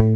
Halo 0.00 0.08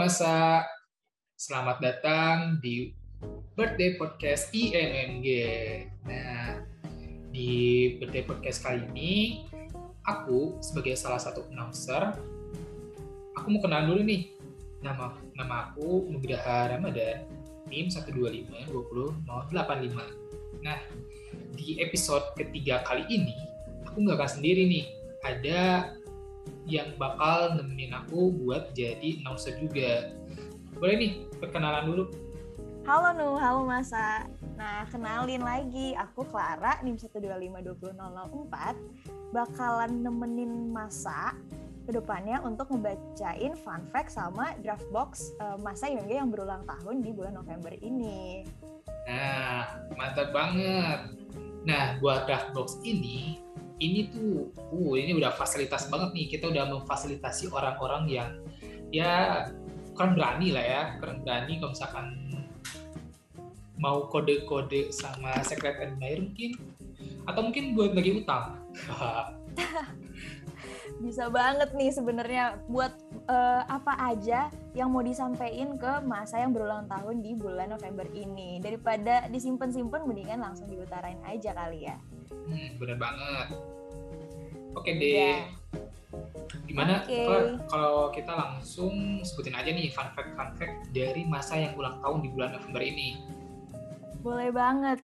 Masa, 0.00 0.64
selamat 1.36 1.84
datang 1.84 2.56
di 2.64 2.96
Birthday 3.52 4.00
Podcast 4.00 4.48
IMMG. 4.56 5.28
Nah, 6.08 6.64
di 7.28 7.92
Birthday 8.00 8.24
Podcast 8.24 8.64
kali 8.64 8.88
ini, 8.88 9.44
aku 10.00 10.64
sebagai 10.64 10.96
salah 10.96 11.20
satu 11.20 11.44
announcer, 11.52 12.08
aku 13.36 13.52
mau 13.52 13.60
kenal 13.60 13.84
dulu 13.84 14.00
nih. 14.00 14.32
Nama 14.80 15.12
nama 15.36 15.68
aku 15.68 16.08
Nugraha 16.08 16.72
Ramadan, 16.72 17.35
NIM 17.66 17.90
125-20-085. 17.90 19.98
Nah, 20.62 20.78
di 21.58 21.82
episode 21.82 22.22
ketiga 22.38 22.86
kali 22.86 23.02
ini, 23.10 23.34
aku 23.86 24.06
nggak 24.06 24.18
akan 24.22 24.30
sendiri 24.40 24.66
nih. 24.70 24.86
Ada 25.26 25.90
yang 26.66 26.94
bakal 26.94 27.58
nemenin 27.58 27.94
aku 27.94 28.30
buat 28.30 28.70
jadi 28.74 29.18
announcer 29.22 29.58
juga. 29.58 30.10
Boleh 30.78 30.96
nih, 30.98 31.12
perkenalan 31.42 31.90
dulu. 31.90 32.04
Halo 32.86 33.18
Nu, 33.18 33.34
halo 33.34 33.66
Masa. 33.66 34.30
Nah, 34.54 34.86
kenalin 34.86 35.42
lagi, 35.42 35.98
aku 35.98 36.22
Clara, 36.22 36.78
NIM 36.86 36.94
125-20004, 36.94 38.78
bakalan 39.34 40.06
nemenin 40.06 40.70
Masa 40.70 41.34
ke 41.86 41.94
depannya 41.94 42.42
untuk 42.42 42.74
ngebacain 42.74 43.54
fun 43.62 43.86
fact 43.94 44.10
sama 44.10 44.58
draft 44.58 44.84
box 44.90 45.30
uh, 45.38 45.54
Masa 45.54 45.86
IMG 45.86 46.18
yang 46.18 46.34
berulang 46.34 46.66
tahun 46.66 47.06
di 47.06 47.14
bulan 47.14 47.38
November 47.38 47.70
ini. 47.78 48.42
Nah, 49.06 49.86
mantap 49.94 50.34
banget. 50.34 51.14
Nah, 51.62 51.94
buat 52.02 52.26
draft 52.26 52.50
box 52.50 52.82
ini, 52.82 53.38
ini 53.78 54.10
tuh, 54.10 54.50
uh, 54.74 54.94
ini 54.98 55.14
udah 55.14 55.30
fasilitas 55.38 55.86
banget 55.86 56.10
nih. 56.10 56.26
Kita 56.26 56.50
udah 56.50 56.66
memfasilitasi 56.74 57.54
orang-orang 57.54 58.10
yang 58.10 58.30
ya 58.90 59.46
kurang 59.94 60.18
berani 60.18 60.50
lah 60.50 60.66
ya, 60.66 60.82
kurang 60.98 61.22
berani 61.22 61.62
kalau 61.62 61.70
misalkan 61.70 62.06
mau 63.78 64.10
kode-kode 64.10 64.90
sama 64.90 65.38
secret 65.46 65.78
admirer 65.78 66.26
mungkin, 66.26 66.50
atau 67.30 67.40
mungkin 67.46 67.78
buat 67.78 67.94
bagi 67.94 68.18
utang. 68.18 68.58
Bisa 71.02 71.28
banget 71.28 71.72
nih 71.76 71.90
sebenarnya 71.92 72.44
buat 72.70 72.92
uh, 73.28 73.62
apa 73.68 74.14
aja 74.14 74.48
yang 74.72 74.92
mau 74.92 75.02
disampaikan 75.04 75.76
ke 75.76 75.92
masa 76.04 76.40
yang 76.40 76.52
berulang 76.52 76.88
tahun 76.88 77.20
di 77.20 77.36
bulan 77.36 77.72
November 77.72 78.06
ini. 78.12 78.58
Daripada 78.60 79.28
disimpan-simpan, 79.28 80.04
mendingan 80.04 80.40
langsung 80.40 80.68
diutarain 80.68 81.20
aja 81.24 81.52
kali 81.52 81.88
ya. 81.88 81.96
Hmm, 82.30 82.68
bener 82.80 82.96
banget. 82.98 83.48
Oke 84.76 84.90
deh. 84.96 85.40
Yeah. 85.40 85.40
Gimana 86.66 87.06
okay. 87.06 87.56
kalau 87.70 88.10
kita 88.10 88.32
langsung 88.34 89.22
sebutin 89.22 89.54
aja 89.54 89.70
nih 89.70 89.90
fun 89.94 90.10
fact 90.18 90.34
fun 90.34 90.50
fact 90.58 90.90
dari 90.90 91.22
masa 91.26 91.56
yang 91.56 91.78
ulang 91.78 92.02
tahun 92.02 92.26
di 92.26 92.28
bulan 92.34 92.58
November 92.58 92.82
ini? 92.82 93.22
Boleh 94.20 94.50
banget. 94.50 95.05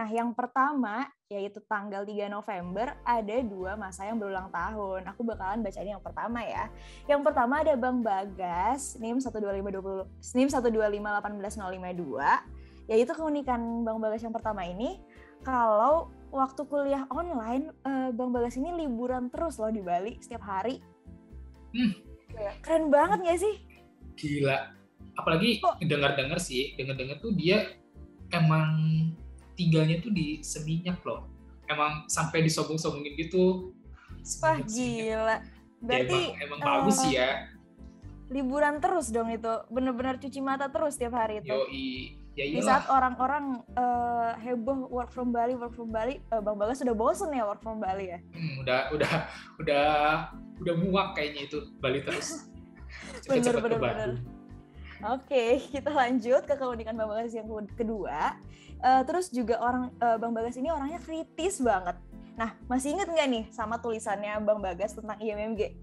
Nah, 0.00 0.08
yang 0.08 0.32
pertama 0.32 1.12
yaitu 1.28 1.60
tanggal 1.68 2.08
3 2.08 2.32
November 2.32 2.96
ada 3.04 3.36
dua 3.44 3.76
masa 3.76 4.08
yang 4.08 4.16
berulang 4.16 4.48
tahun. 4.48 5.04
Aku 5.12 5.20
bakalan 5.28 5.60
baca 5.60 5.76
ini 5.76 5.92
yang 5.92 6.00
pertama 6.00 6.40
ya. 6.40 6.72
Yang 7.04 7.20
pertama 7.28 7.60
ada 7.60 7.76
Bang 7.76 8.00
Bagas, 8.00 8.96
NIM 8.96 9.20
12520 9.20 10.08
NIM 10.40 10.48
125180552. 10.48 12.88
Yaitu 12.88 13.12
keunikan 13.12 13.84
Bang 13.84 14.00
Bagas 14.00 14.24
yang 14.24 14.32
pertama 14.32 14.64
ini 14.64 14.96
kalau 15.44 16.08
waktu 16.32 16.64
kuliah 16.64 17.04
online 17.12 17.68
uh, 17.84 18.08
Bang 18.16 18.32
Bagas 18.32 18.56
ini 18.56 18.72
liburan 18.72 19.28
terus 19.28 19.60
loh 19.60 19.68
di 19.68 19.84
Bali 19.84 20.16
setiap 20.16 20.48
hari. 20.48 20.80
Hmm. 21.76 21.92
Keren 22.64 22.88
banget 22.88 23.20
gak 23.20 23.40
sih? 23.44 23.68
Gila. 24.16 24.64
Apalagi 25.20 25.60
dengar-dengar 25.84 26.40
sih, 26.40 26.72
dengar-dengar 26.80 27.20
tuh 27.20 27.36
dia 27.36 27.76
emang 28.32 28.72
tinggalnya 29.60 30.00
tuh 30.00 30.08
di 30.08 30.40
Seminyak 30.40 31.04
loh. 31.04 31.28
Emang 31.68 32.08
sampai 32.08 32.40
disobong-sobongin 32.40 33.12
gitu. 33.20 33.76
Wah 34.40 34.56
gila. 34.64 35.44
Berarti 35.84 36.20
ya, 36.32 36.44
emang, 36.44 36.56
emang 36.56 36.60
uh, 36.60 36.66
bagus 36.80 36.96
sih 37.04 37.12
ya. 37.20 37.30
Liburan 38.32 38.80
terus 38.80 39.12
dong 39.12 39.28
itu. 39.28 39.52
Bener-bener 39.68 40.16
cuci 40.16 40.40
mata 40.40 40.72
terus 40.72 40.96
tiap 40.96 41.12
hari 41.12 41.44
itu. 41.44 41.52
Yoi. 41.52 42.16
Ya 42.38 42.46
Di 42.46 42.62
saat 42.62 42.86
orang-orang 42.86 43.58
uh, 43.74 44.38
heboh 44.38 44.86
work 44.88 45.10
from 45.10 45.34
Bali, 45.34 45.58
work 45.58 45.74
from 45.74 45.90
Bali, 45.90 46.22
uh, 46.30 46.38
Bang 46.38 46.56
Bagas 46.56 46.78
sudah 46.78 46.94
bosen 46.94 47.34
ya 47.34 47.42
work 47.42 47.58
from 47.58 47.82
Bali 47.82 48.14
ya? 48.14 48.18
Hmm, 48.32 48.62
udah, 48.62 48.80
udah, 48.94 49.12
udah, 49.58 49.86
udah 50.62 50.74
muak 50.78 51.18
kayaknya 51.18 51.50
itu 51.50 51.58
Bali 51.82 52.00
terus. 52.06 52.46
bener, 53.28 53.54
bener, 53.58 53.78
bener. 53.82 54.10
Oke, 55.00 55.56
kita 55.74 55.88
lanjut 55.88 56.44
ke 56.44 56.54
keunikan 56.56 56.92
Bang 56.96 57.08
Bagas 57.08 57.32
yang 57.32 57.48
kedua. 57.72 58.36
Uh, 58.80 59.04
terus 59.04 59.28
juga 59.32 59.60
orang 59.60 59.92
uh, 60.00 60.16
Bang 60.20 60.32
Bagas 60.36 60.56
ini 60.60 60.68
orangnya 60.68 61.00
kritis 61.00 61.60
banget. 61.60 61.96
Nah, 62.36 62.56
masih 62.68 62.96
inget 62.96 63.08
nggak 63.08 63.28
nih 63.28 63.44
sama 63.52 63.80
tulisannya 63.80 64.40
Bang 64.44 64.60
Bagas 64.60 64.96
tentang 64.96 65.16
IMMG? 65.20 65.76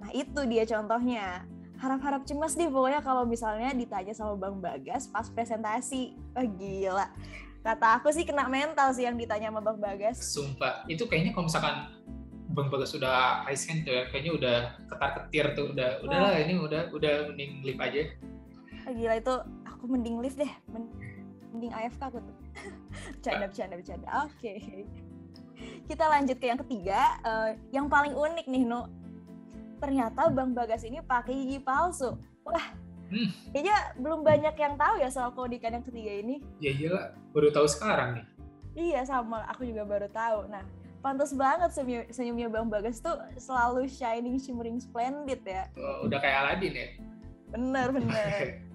Nah, 0.00 0.10
itu 0.12 0.40
dia 0.48 0.64
contohnya 0.68 1.44
harap-harap 1.80 2.22
cemas 2.22 2.54
deh 2.54 2.70
pokoknya 2.70 3.02
kalau 3.02 3.26
misalnya 3.26 3.74
ditanya 3.74 4.14
sama 4.14 4.36
Bang 4.36 4.60
Bagas 4.60 5.08
pas 5.08 5.28
presentasi. 5.28 6.16
Wah 6.32 6.44
gila. 6.44 7.06
Kata 7.62 8.02
aku 8.02 8.10
sih 8.10 8.26
kena 8.26 8.50
mental 8.50 8.90
sih 8.90 9.06
yang 9.06 9.14
ditanya 9.14 9.52
sama 9.52 9.60
Bang 9.60 9.78
Bagas. 9.78 10.18
Sumpah, 10.18 10.82
itu 10.88 11.04
kayaknya 11.06 11.36
kalau 11.36 11.46
misalkan 11.46 11.76
Bang 12.52 12.68
Bagas 12.68 12.92
sudah 12.92 13.46
high 13.48 13.56
scan 13.56 13.84
tuh 13.84 13.96
ya, 13.96 14.02
kayaknya 14.12 14.32
udah 14.36 14.56
ketar-ketir 14.92 15.46
tuh, 15.56 15.72
udah 15.72 16.04
udah 16.04 16.18
lah 16.20 16.36
ini 16.36 16.54
udah 16.60 16.92
udah 16.92 17.14
mending 17.32 17.64
lift 17.64 17.80
aja. 17.80 18.02
Wah, 18.82 18.92
gila 18.92 19.14
itu 19.18 19.34
aku 19.62 19.84
mending 19.86 20.18
lift 20.18 20.38
deh, 20.38 20.52
mending 21.54 21.70
AFK 21.70 22.02
aku 22.10 22.18
tuh. 22.18 22.36
bercanda, 23.14 23.46
bercanda, 23.46 23.74
bercanda. 23.78 24.08
Oke. 24.26 24.58
Okay. 24.58 24.60
Kita 25.86 26.10
lanjut 26.10 26.36
ke 26.42 26.50
yang 26.50 26.58
ketiga, 26.66 27.00
uh, 27.22 27.50
yang 27.70 27.86
paling 27.86 28.14
unik 28.18 28.50
nih, 28.50 28.66
Nu 28.66 28.90
ternyata 29.82 30.30
Bang 30.30 30.54
Bagas 30.54 30.86
ini 30.86 31.02
pakai 31.02 31.34
gigi 31.34 31.58
palsu. 31.58 32.14
Wah, 32.46 32.66
hmm. 33.10 33.50
kayaknya 33.50 33.76
belum 33.98 34.22
banyak 34.22 34.54
yang 34.54 34.78
tahu 34.78 34.94
ya 35.02 35.10
soal 35.10 35.34
keunikan 35.34 35.74
yang 35.74 35.82
ketiga 35.82 36.22
ini. 36.22 36.38
Ya 36.62 36.70
iyalah, 36.70 37.04
baru 37.34 37.50
tahu 37.50 37.66
sekarang 37.66 38.22
nih. 38.22 38.26
Iya 38.78 39.02
sama, 39.02 39.42
aku 39.50 39.66
juga 39.66 39.82
baru 39.82 40.06
tahu. 40.14 40.46
Nah, 40.48 40.62
pantas 41.02 41.34
banget 41.34 41.74
senyum, 41.74 42.06
senyumnya 42.14 42.48
Bang 42.48 42.70
Bagas 42.70 43.02
tuh 43.02 43.18
selalu 43.36 43.90
shining, 43.90 44.38
shimmering, 44.38 44.78
splendid 44.78 45.42
ya. 45.42 45.66
Oh, 45.74 46.06
udah 46.06 46.18
kayak 46.22 46.36
Aladin 46.46 46.72
ya? 46.78 46.88
Bener, 47.52 47.86
bener. 47.90 48.38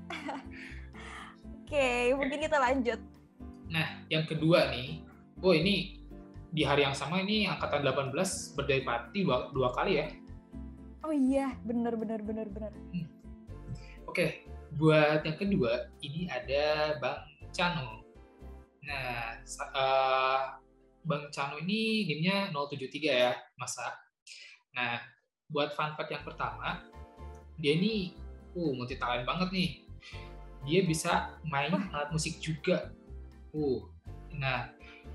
Oke, 1.67 1.75
okay, 1.75 2.15
mungkin 2.15 2.39
kita 2.39 2.57
lanjut. 2.57 2.99
Nah, 3.67 4.07
yang 4.07 4.23
kedua 4.23 4.71
nih, 4.71 5.03
oh 5.43 5.51
ini 5.51 5.99
di 6.55 6.63
hari 6.63 6.87
yang 6.87 6.95
sama 6.95 7.19
ini 7.19 7.43
angkatan 7.45 7.83
18 7.83 8.15
berdaya 8.55 8.81
party 8.87 9.27
dua, 9.27 9.51
dua 9.51 9.69
kali 9.75 9.99
ya 9.99 10.07
Oh 11.07 11.15
iya, 11.15 11.55
bener 11.63 11.95
bener 11.95 12.19
bener 12.19 12.51
bener. 12.51 12.73
Hmm. 12.91 13.07
Oke, 14.11 14.11
okay. 14.11 14.29
buat 14.75 15.23
yang 15.23 15.39
kedua 15.39 15.87
ini 16.03 16.27
ada 16.27 16.99
Bang 16.99 17.23
Cano. 17.55 18.03
Nah, 18.83 19.39
uh, 19.71 20.59
Bang 21.07 21.31
Cano 21.31 21.63
ini 21.63 22.03
gamenya 22.11 22.51
073 22.51 23.07
ya, 23.07 23.31
masa. 23.55 23.87
Nah, 24.75 24.99
buat 25.47 25.71
fun 25.79 25.95
fact 25.95 26.11
yang 26.11 26.27
pertama, 26.27 26.83
dia 27.55 27.79
ini 27.79 28.11
uh 28.51 28.75
multi 28.75 28.99
talent 28.99 29.23
banget 29.23 29.47
nih. 29.55 29.86
Dia 30.67 30.83
bisa 30.83 31.37
main 31.47 31.71
alat 31.71 32.09
musik 32.11 32.39
juga. 32.43 32.91
Uh. 33.55 33.85
Nah, 34.35 34.69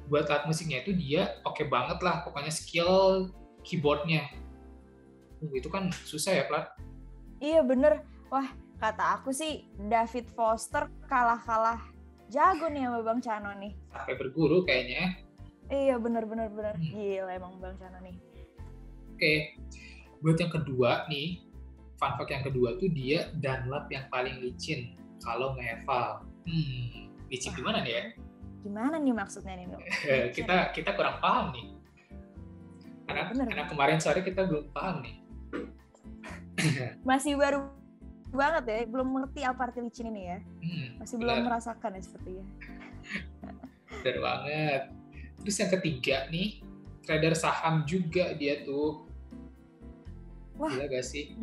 buat 0.08 0.26
alat 0.26 0.48
musiknya 0.48 0.82
itu 0.82 0.96
dia 0.96 1.38
oke 1.44 1.60
okay 1.60 1.66
banget 1.68 2.00
lah, 2.00 2.24
pokoknya 2.24 2.50
skill 2.50 3.28
keyboardnya. 3.62 4.26
Uh, 5.42 5.52
itu 5.54 5.68
kan 5.68 5.90
susah 6.06 6.42
ya 6.42 6.44
Plat? 6.46 6.72
Iya 7.42 7.66
bener. 7.66 8.06
Wah 8.32 8.48
kata 8.82 9.20
aku 9.20 9.30
sih 9.30 9.70
David 9.78 10.26
Foster 10.34 10.90
kalah-kalah 11.06 11.78
jago 12.32 12.66
nih 12.66 12.88
sama 12.88 13.00
Bang 13.06 13.20
Cano 13.22 13.50
nih. 13.54 13.72
Sampai 13.94 14.14
berguru 14.18 14.66
kayaknya 14.66 15.20
iya 15.70 16.00
bener 16.00 16.26
bener 16.26 16.50
bener. 16.50 16.74
Hmm. 16.74 16.90
gila 16.90 17.30
emang 17.30 17.60
Bang 17.62 17.76
Cano 17.78 17.98
nih. 18.02 18.16
Oke 19.14 19.34
buat 20.22 20.38
yang 20.38 20.54
kedua 20.54 21.04
nih 21.10 21.42
fun 22.02 22.18
fact 22.18 22.34
yang 22.34 22.42
kedua 22.42 22.74
tuh 22.82 22.90
dia 22.90 23.30
Dunlap 23.38 23.86
yang 23.94 24.10
paling 24.10 24.42
licin 24.42 24.98
kalau 25.22 25.54
ngeval 25.54 26.26
hmm 26.50 27.06
licin 27.30 27.54
gimana 27.54 27.86
nih 27.86 27.94
ya 27.94 28.04
gimana 28.66 28.98
nih 28.98 29.14
maksudnya 29.14 29.54
nih 29.54 29.66
kita 30.36 30.74
kita 30.74 30.90
kurang 30.98 31.22
paham 31.22 31.54
nih 31.54 31.78
karena, 33.06 33.30
karena 33.30 33.64
kemarin 33.70 33.98
sore 34.02 34.26
kita 34.26 34.50
belum 34.50 34.74
paham 34.74 35.06
nih 35.06 35.14
masih 37.08 37.38
baru 37.38 37.70
banget 38.32 38.64
ya, 38.64 38.78
belum 38.88 39.08
mengerti 39.12 39.40
apa 39.44 39.60
arti 39.68 39.84
licin 39.84 40.08
ini 40.08 40.22
ya. 40.24 40.38
Hmm, 40.40 40.88
Masih 41.04 41.20
benar. 41.20 41.36
belum 41.36 41.44
merasakan 41.52 41.90
ya 41.92 42.00
sepertinya. 42.00 42.46
Benar 44.02 44.18
banget. 44.24 44.82
Terus 45.44 45.56
yang 45.60 45.70
ketiga 45.78 46.16
nih, 46.32 46.48
trader 47.04 47.34
saham 47.36 47.84
juga 47.84 48.32
dia 48.34 48.64
tuh. 48.64 49.04
Wah, 50.56 50.72
gila 50.72 50.88
gak 50.88 51.04
sih? 51.04 51.36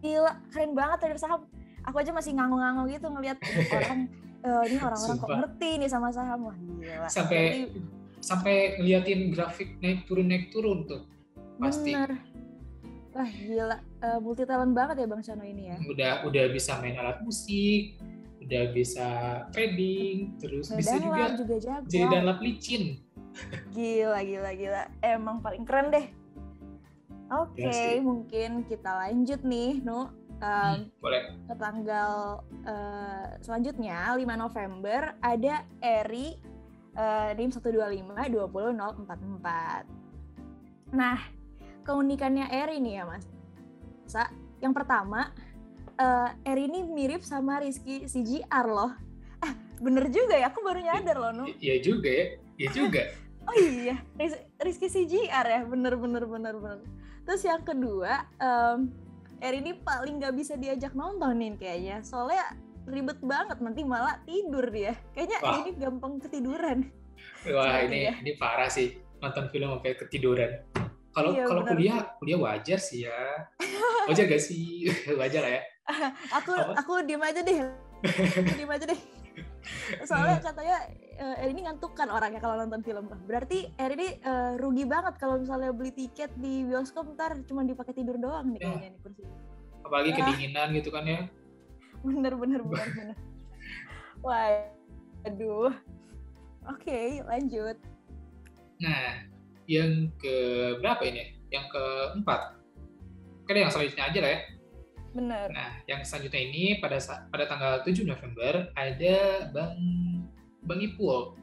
Gila, 0.00 0.32
keren 0.48 0.72
banget 0.72 0.98
trader 1.04 1.20
saham. 1.20 1.40
Aku 1.84 1.96
aja 1.96 2.12
masih 2.12 2.36
ngangung-ngangung 2.36 2.88
gitu 2.92 3.08
ngelihat 3.08 3.40
orang 3.72 4.08
uh, 4.44 4.64
ini 4.68 4.76
orang-orang 4.80 5.16
kok 5.16 5.30
ngerti 5.32 5.70
nih 5.80 5.88
sama 5.88 6.08
saham 6.12 6.48
wah 6.48 6.56
gila. 6.56 7.08
Sampai 7.08 7.40
Jadi, 7.40 7.80
sampai 8.20 8.56
ngeliatin 8.80 9.20
grafik 9.32 9.80
naik 9.80 10.04
turun 10.04 10.28
naik 10.28 10.52
turun 10.52 10.84
tuh. 10.84 11.04
Pasti. 11.60 11.92
Bener. 11.92 12.20
Wah 13.10 13.26
gila, 13.26 13.76
uh, 14.06 14.18
multi 14.22 14.44
talent 14.46 14.72
banget 14.72 15.02
ya 15.02 15.06
Bang 15.08 15.22
Chano 15.24 15.44
ini 15.44 15.72
ya. 15.72 15.76
Udah 15.88 16.12
udah 16.28 16.44
bisa 16.52 16.78
main 16.78 16.94
alat 16.94 17.18
musik, 17.26 17.98
udah 18.38 18.62
bisa 18.70 19.08
trading, 19.50 20.38
terus 20.38 20.70
bisa 20.70 20.96
juga, 20.98 21.34
juga 21.34 21.56
jago. 21.58 21.86
jadi 21.90 22.06
dan 22.06 22.24
licin. 22.38 23.02
Gila 23.74 24.20
gila 24.22 24.50
gila, 24.54 24.82
emang 25.02 25.42
paling 25.42 25.66
keren 25.66 25.90
deh. 25.90 26.06
Oke, 27.30 27.62
okay, 27.62 27.94
ya 27.94 28.02
mungkin 28.02 28.66
kita 28.66 28.90
lanjut 28.90 29.46
nih, 29.46 29.78
Nu 29.86 30.10
um, 30.40 30.88
boleh. 30.98 31.22
ke 31.46 31.54
tanggal 31.54 32.42
uh, 32.66 33.38
selanjutnya 33.44 34.16
5 34.16 34.24
November 34.34 35.14
ada 35.22 35.62
Eri 35.78 36.34
uh, 36.96 37.30
NIM 37.36 37.52
125 37.54 38.10
20044. 38.10 40.96
Nah, 40.96 41.18
keunikannya 41.86 42.50
Eri 42.50 42.82
nih 42.82 42.94
ya 42.98 43.04
Mas. 43.06 43.30
Sa, 44.10 44.26
yang 44.58 44.74
pertama 44.74 45.30
uh, 46.00 46.30
Eri 46.42 46.66
ini 46.66 46.82
mirip 46.82 47.22
sama 47.22 47.62
Rizky 47.62 48.10
CGR 48.10 48.66
loh. 48.66 48.90
Eh, 49.40 49.54
bener 49.78 50.10
juga 50.10 50.34
ya, 50.34 50.50
aku 50.50 50.66
baru 50.66 50.82
nyadar 50.82 51.16
loh, 51.16 51.32
Nu. 51.32 51.46
Iya 51.62 51.78
juga 51.78 52.10
ya, 52.10 52.26
iya 52.58 52.68
juga. 52.74 53.02
oh 53.48 53.56
iya, 53.56 54.02
Rizky 54.58 54.90
CGR 54.90 55.46
ya, 55.46 55.62
bener 55.62 55.94
bener 55.94 56.26
bener 56.26 56.58
bener. 56.58 56.82
Terus 57.30 57.46
yang 57.46 57.62
kedua, 57.62 58.26
um, 58.42 58.90
Er 59.38 59.54
ini 59.54 59.78
paling 59.86 60.18
nggak 60.18 60.34
bisa 60.34 60.58
diajak 60.58 60.98
nontonin 60.98 61.54
kayaknya. 61.54 62.02
Soalnya 62.02 62.58
ribet 62.90 63.22
banget 63.22 63.62
nanti 63.62 63.86
malah 63.86 64.18
tidur 64.26 64.66
dia. 64.66 64.98
Kayaknya 65.14 65.38
Wah. 65.38 65.54
ini 65.62 65.70
gampang 65.78 66.18
ketiduran. 66.18 66.90
Wah 67.54 67.86
ini 67.86 68.10
ya. 68.10 68.18
ini 68.18 68.34
parah 68.34 68.66
sih 68.66 68.98
nonton 69.22 69.46
film 69.54 69.78
sampai 69.78 69.94
ketiduran. 69.94 70.58
Kalau 71.14 71.30
iya, 71.30 71.46
kalau 71.46 71.62
kuliah 71.62 72.02
kuliah 72.18 72.38
wajar 72.42 72.82
sih 72.82 73.06
ya. 73.06 73.46
Wajar 74.10 74.26
gak 74.26 74.42
sih? 74.42 74.90
Wajar 75.22 75.40
lah 75.46 75.52
ya. 75.54 75.62
Aku 76.42 76.50
Apa? 76.50 76.82
aku 76.82 76.92
diem 77.06 77.22
aja 77.22 77.46
deh. 77.46 77.62
Diem 78.58 78.74
aja 78.74 78.90
deh 78.90 79.00
soalnya 80.08 80.38
katanya 80.42 80.78
uh, 81.20 81.36
ini 81.46 81.60
ngantukkan 81.66 82.08
orangnya 82.10 82.40
kalau 82.42 82.56
nonton 82.60 82.82
film. 82.82 83.08
Berarti 83.28 83.70
Er 83.76 83.92
ini 83.94 84.18
uh, 84.24 84.56
rugi 84.58 84.84
banget 84.88 85.20
kalau 85.20 85.40
misalnya 85.40 85.70
beli 85.74 85.92
tiket 85.94 86.32
di 86.38 86.64
bioskop 86.66 87.12
ntar 87.14 87.36
cuma 87.46 87.62
dipakai 87.62 87.94
tidur 87.94 88.16
doang 88.16 88.54
nih 88.54 88.60
ya. 88.60 88.66
kayaknya 88.66 88.88
nih 88.96 89.00
kursi. 89.02 89.22
Apalagi 89.86 90.10
kedinginan 90.16 90.68
gitu 90.76 90.90
kan 90.92 91.04
ya. 91.06 91.20
Bener 92.06 92.32
bener 92.36 92.60
bener 92.64 92.88
bener. 92.96 93.16
Wah 94.24 94.64
aduh 95.28 95.72
oke 96.64 96.80
okay, 96.80 97.20
lanjut. 97.28 97.76
Nah 98.80 99.28
yang 99.68 100.08
ke 100.16 100.36
berapa 100.80 101.02
ini 101.04 101.36
yang 101.52 101.68
keempat. 101.68 102.56
Oke 103.44 103.58
yang 103.58 103.68
selanjutnya 103.68 104.06
aja 104.06 104.18
lah 104.22 104.30
ya 104.32 104.40
Benar. 105.10 105.50
Nah, 105.50 105.72
yang 105.90 106.06
selanjutnya 106.06 106.42
ini 106.46 106.78
pada 106.78 106.98
pada 107.30 107.44
tanggal 107.50 107.82
7 107.82 108.06
November 108.06 108.70
ada 108.78 109.16
Bang 109.50 109.78
Bang 110.62 110.80
Ipul. 110.80 111.34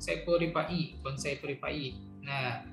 Saiful 0.00 0.40
Ripai, 0.40 0.96
Bang 1.04 1.16
Saiful 1.20 1.52
Ripai. 1.52 1.96
Nah, 2.24 2.64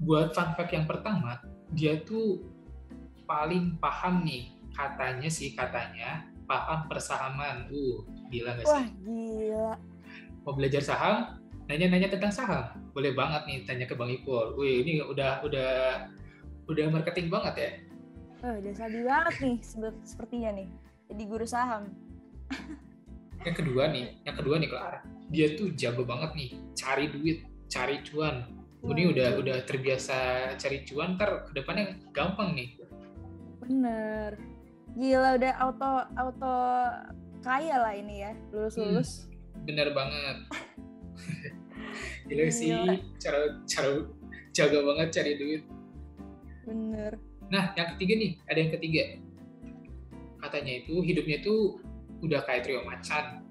buat 0.00 0.32
fun 0.32 0.56
fact 0.56 0.72
yang 0.72 0.88
pertama, 0.88 1.40
dia 1.72 2.00
tuh 2.04 2.44
paling 3.24 3.76
paham 3.80 4.24
nih 4.24 4.52
katanya 4.72 5.28
sih 5.28 5.52
katanya 5.56 6.28
paham 6.44 6.88
persahaman. 6.88 7.68
Uh, 7.72 8.04
gila 8.28 8.56
gak 8.56 8.64
sih? 8.64 8.72
Wah, 8.72 8.86
gila. 9.00 9.72
Mau 10.44 10.52
belajar 10.56 10.82
saham? 10.84 11.40
Nanya-nanya 11.68 12.12
tentang 12.12 12.32
saham. 12.32 12.64
Boleh 12.92 13.16
banget 13.16 13.48
nih 13.48 13.58
tanya 13.64 13.88
ke 13.88 13.96
Bang 13.96 14.12
Ipul. 14.12 14.56
Wih, 14.60 14.84
ini 14.84 15.00
udah 15.00 15.40
udah 15.40 15.72
udah 16.68 16.84
marketing 16.92 17.28
banget 17.32 17.54
ya. 17.56 17.70
Oh, 18.44 18.52
udah 18.60 18.76
sabi 18.76 19.00
banget 19.00 19.34
nih 19.40 19.56
sepertinya 20.04 20.52
nih. 20.52 20.68
Jadi 21.08 21.22
guru 21.24 21.48
saham. 21.48 21.88
yang 23.40 23.56
kedua 23.56 23.88
nih, 23.88 24.20
yang 24.20 24.36
kedua 24.36 24.60
nih 24.60 24.68
Clara. 24.68 25.00
Dia 25.32 25.56
tuh 25.56 25.72
jago 25.72 26.04
banget 26.04 26.36
nih 26.36 26.50
cari 26.76 27.08
duit, 27.08 27.40
cari 27.72 28.04
cuan. 28.04 28.44
Wow. 28.84 28.92
Ini 28.92 29.02
udah 29.16 29.28
udah 29.40 29.56
terbiasa 29.64 30.16
cari 30.60 30.84
cuan, 30.84 31.16
ntar 31.16 31.48
ke 31.48 31.56
depannya 31.56 31.96
gampang 32.12 32.52
nih. 32.52 32.76
Bener. 33.64 34.36
Gila 34.92 35.40
udah 35.40 35.52
auto 35.64 35.92
auto 36.12 36.56
kaya 37.40 37.80
lah 37.80 37.96
ini 37.96 38.28
ya, 38.28 38.36
lulus-lulus. 38.52 39.24
Hmm, 39.24 39.72
bener 39.72 39.88
banget. 39.96 40.36
Gila 42.28 42.52
sih 42.52 42.76
cara 43.16 43.56
cara 43.64 44.04
jago 44.52 44.78
banget 44.84 45.08
cari 45.16 45.32
duit. 45.40 45.64
Bener 46.68 47.16
Nah, 47.52 47.74
yang 47.76 47.88
ketiga 47.96 48.14
nih, 48.16 48.32
ada 48.48 48.58
yang 48.58 48.72
ketiga. 48.72 49.02
Katanya 50.40 50.72
itu 50.84 50.94
hidupnya 51.00 51.36
itu 51.40 51.80
udah 52.24 52.40
kayak 52.44 52.68
trio 52.68 52.80
macan. 52.84 53.44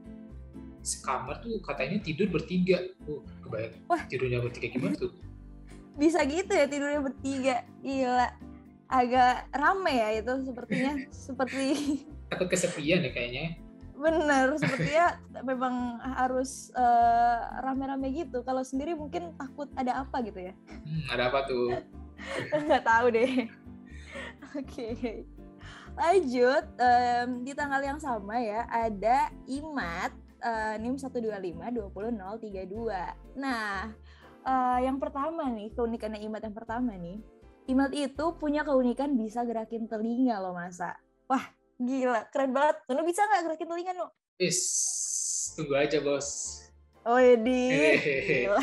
Sekamar 0.84 1.40
tuh 1.40 1.62
katanya 1.64 2.02
tidur 2.04 2.28
bertiga. 2.30 2.82
Uh, 3.08 3.24
kebayang. 3.46 3.74
Wah. 3.88 4.02
Tidurnya 4.10 4.44
bertiga 4.44 4.68
gimana 4.74 4.98
tuh? 4.98 5.14
Bisa 6.02 6.26
gitu 6.26 6.52
ya 6.52 6.66
tidurnya 6.66 7.02
bertiga. 7.02 7.64
Gila. 7.82 8.30
Agak 8.90 9.48
rame 9.54 9.94
ya 9.94 10.10
itu 10.22 10.34
sepertinya. 10.46 10.94
seperti 11.26 11.68
takut 12.34 12.50
kesepian 12.50 13.06
ya 13.06 13.12
kayaknya. 13.14 13.62
Bener, 13.94 14.54
sepertinya 14.62 15.22
memang 15.46 16.02
harus 16.02 16.74
uh, 16.74 17.62
rame-rame 17.62 18.10
gitu. 18.12 18.42
Kalau 18.42 18.66
sendiri 18.66 18.98
mungkin 18.98 19.38
takut 19.38 19.70
ada 19.78 20.02
apa 20.02 20.26
gitu 20.26 20.50
ya. 20.50 20.54
Hmm, 20.68 21.04
ada 21.14 21.30
apa 21.30 21.46
tuh? 21.46 21.78
Nggak 22.52 22.84
tahu 22.84 23.06
deh. 23.14 23.48
Oke. 24.54 24.94
Okay. 24.94 25.18
Lanjut 25.94 26.66
um, 26.78 27.30
di 27.46 27.54
tanggal 27.54 27.82
yang 27.82 28.00
sama 28.02 28.42
ya 28.42 28.66
ada 28.70 29.30
IMAT 29.46 30.14
uh, 30.42 30.76
NIM 30.78 30.98
125 30.98 31.58
20032. 31.58 33.38
Nah, 33.38 33.94
uh, 34.46 34.80
yang 34.82 34.98
pertama 34.98 35.50
nih 35.50 35.70
keunikannya 35.74 36.22
IMAT 36.22 36.44
yang 36.50 36.58
pertama 36.58 36.94
nih, 36.98 37.18
IMAT 37.70 37.94
itu 37.96 38.26
punya 38.38 38.62
keunikan 38.66 39.16
bisa 39.16 39.46
gerakin 39.48 39.88
telinga 39.88 40.42
loh 40.42 40.54
masa. 40.54 40.98
Wah, 41.30 41.46
gila, 41.80 42.28
keren 42.30 42.52
banget. 42.52 42.78
Lu 42.92 43.02
bisa 43.08 43.24
nggak 43.24 43.42
gerakin 43.54 43.68
telinga, 43.70 43.92
Nu? 43.96 44.08
Is, 44.42 44.60
tunggu 45.56 45.78
aja, 45.78 45.98
Bos. 46.04 46.60
Oh, 47.06 47.20
jadi 47.20 47.64
gila. 48.50 48.60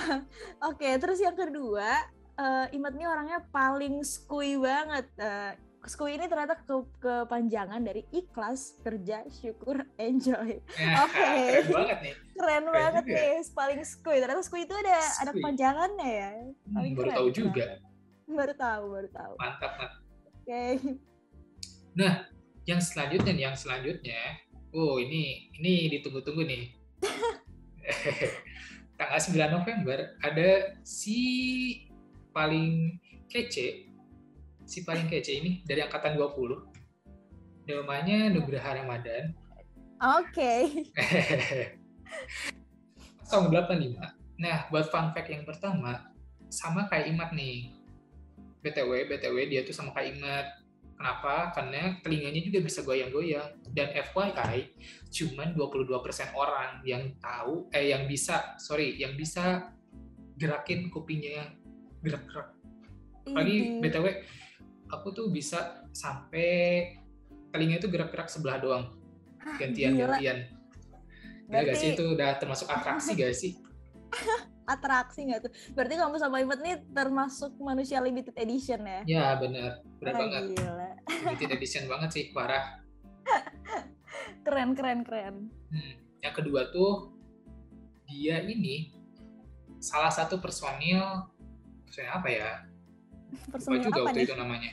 Oke, 0.70 0.88
terus 1.00 1.20
yang 1.20 1.36
kedua, 1.36 2.06
uh, 2.36 2.66
Imat 2.72 2.92
ini 2.96 3.04
orangnya 3.08 3.40
paling 3.50 4.04
skui 4.04 4.56
banget. 4.60 5.06
Uh, 5.16 5.52
skui 5.86 6.18
ini 6.18 6.26
ternyata 6.26 6.58
ke 6.58 6.76
kepanjangan 6.98 7.78
dari 7.78 8.02
ikhlas, 8.10 8.78
kerja, 8.82 9.22
syukur, 9.30 9.86
enjoy. 10.02 10.58
Ya, 10.76 11.06
Oke. 11.06 11.14
Okay. 11.14 11.46
Keren 11.62 11.72
banget 11.72 11.98
nih. 12.02 12.14
Keren, 12.14 12.34
keren 12.36 12.64
banget 12.74 13.04
juga. 13.04 13.16
nih, 13.16 13.36
paling 13.54 13.80
skui. 13.86 14.16
Ternyata 14.18 14.42
skui 14.42 14.60
itu 14.66 14.74
ada 14.74 14.96
skui. 15.00 15.20
ada 15.22 15.30
kepanjangannya 15.32 16.10
ya. 16.10 16.30
Hmm, 16.34 16.74
paling 16.74 16.92
hmm, 16.92 16.98
baru 16.98 17.08
keren, 17.08 17.18
tahu 17.18 17.28
juga. 17.32 17.66
Baru 18.26 18.54
tahu, 18.58 18.84
baru 18.90 19.08
tahu. 19.14 19.34
Mantap, 19.38 19.72
mantap. 19.78 20.00
Oke. 20.26 20.42
Okay. 20.46 20.72
Nah, 21.96 22.12
yang 22.68 22.80
selanjutnya 22.82 23.32
nih, 23.32 23.44
yang 23.48 23.56
selanjutnya, 23.56 24.20
oh 24.74 24.98
ini 25.00 25.48
ini 25.56 25.88
ditunggu-tunggu 25.96 26.42
nih. 26.44 26.64
Tanggal 28.98 29.20
9 29.20 29.56
November 29.60 29.98
ada 30.24 30.74
si 30.82 31.20
paling 32.36 33.00
kece, 33.32 33.88
si 34.68 34.84
paling 34.84 35.08
kece 35.08 35.40
ini 35.40 35.64
dari 35.64 35.80
angkatan 35.80 36.20
20. 36.20 37.64
Namanya 37.64 38.28
Nugraha 38.28 38.76
Ramadan. 38.76 39.32
Oke. 40.20 40.52
Okay. 43.26 43.50
085. 43.58 43.98
Nah, 44.38 44.70
buat 44.70 44.86
fun 44.94 45.10
fact 45.10 45.26
yang 45.26 45.42
pertama, 45.42 46.14
sama 46.46 46.86
kayak 46.86 47.10
Imat 47.10 47.34
nih. 47.34 47.74
BTW, 48.62 49.10
BTW 49.10 49.50
dia 49.50 49.66
tuh 49.66 49.74
sama 49.74 49.90
kayak 49.90 50.14
Imat. 50.14 50.46
Kenapa? 50.94 51.50
Karena 51.50 51.98
telinganya 51.98 52.38
juga 52.46 52.62
bisa 52.62 52.86
goyang-goyang. 52.86 53.58
Dan 53.74 53.90
FYI, 53.90 54.70
cuman 55.10 55.58
22% 55.58 56.30
orang 56.38 56.78
yang 56.86 57.10
tahu, 57.18 57.66
eh 57.74 57.90
yang 57.90 58.06
bisa, 58.06 58.54
sorry, 58.62 58.94
yang 59.02 59.18
bisa 59.18 59.74
gerakin 60.38 60.86
kupingnya 60.86 61.65
gerak-gerak. 62.06 62.48
Lagi 63.26 63.82
btw 63.82 64.06
aku 64.86 65.08
tuh 65.10 65.26
bisa 65.34 65.82
sampai 65.90 66.48
telinga 67.50 67.82
itu 67.82 67.90
gerak-gerak 67.90 68.30
sebelah 68.30 68.62
doang 68.62 68.84
gantian-gantian 69.58 70.46
Berarti... 71.46 71.66
Ya 71.66 71.70
gak 71.70 71.78
sih 71.78 71.88
itu 71.94 72.04
udah 72.10 72.30
termasuk 72.42 72.66
atraksi 72.70 73.14
gak 73.14 73.34
sih? 73.34 73.52
atraksi 74.66 75.30
nggak 75.30 75.46
tuh? 75.46 75.52
Berarti 75.78 75.94
kamu 75.94 76.16
sama 76.18 76.42
Imet 76.42 76.60
nih 76.60 76.76
termasuk 76.90 77.54
manusia 77.62 78.02
limited 78.02 78.34
edition 78.34 78.82
ya? 78.82 79.00
Ya 79.06 79.26
bener, 79.38 79.78
bener 80.02 80.14
oh, 80.14 80.18
banget. 80.26 80.42
Gila. 80.58 80.90
Limited 81.06 81.50
edition 81.54 81.84
banget 81.86 82.10
sih, 82.10 82.24
parah. 82.34 82.82
keren, 84.46 84.74
keren, 84.74 85.06
keren. 85.06 85.34
Hmm. 85.70 85.94
Yang 86.18 86.34
kedua 86.42 86.74
tuh, 86.74 87.14
dia 88.10 88.42
ini 88.42 88.90
salah 89.78 90.10
satu 90.10 90.42
personil, 90.42 91.30
personil 91.86 92.12
apa 92.12 92.28
ya? 92.28 92.50
Personil 93.48 93.80
juga 93.82 94.00
apa 94.02 94.08
waktu 94.10 94.18
nih? 94.18 94.26
itu 94.26 94.36
namanya. 94.36 94.72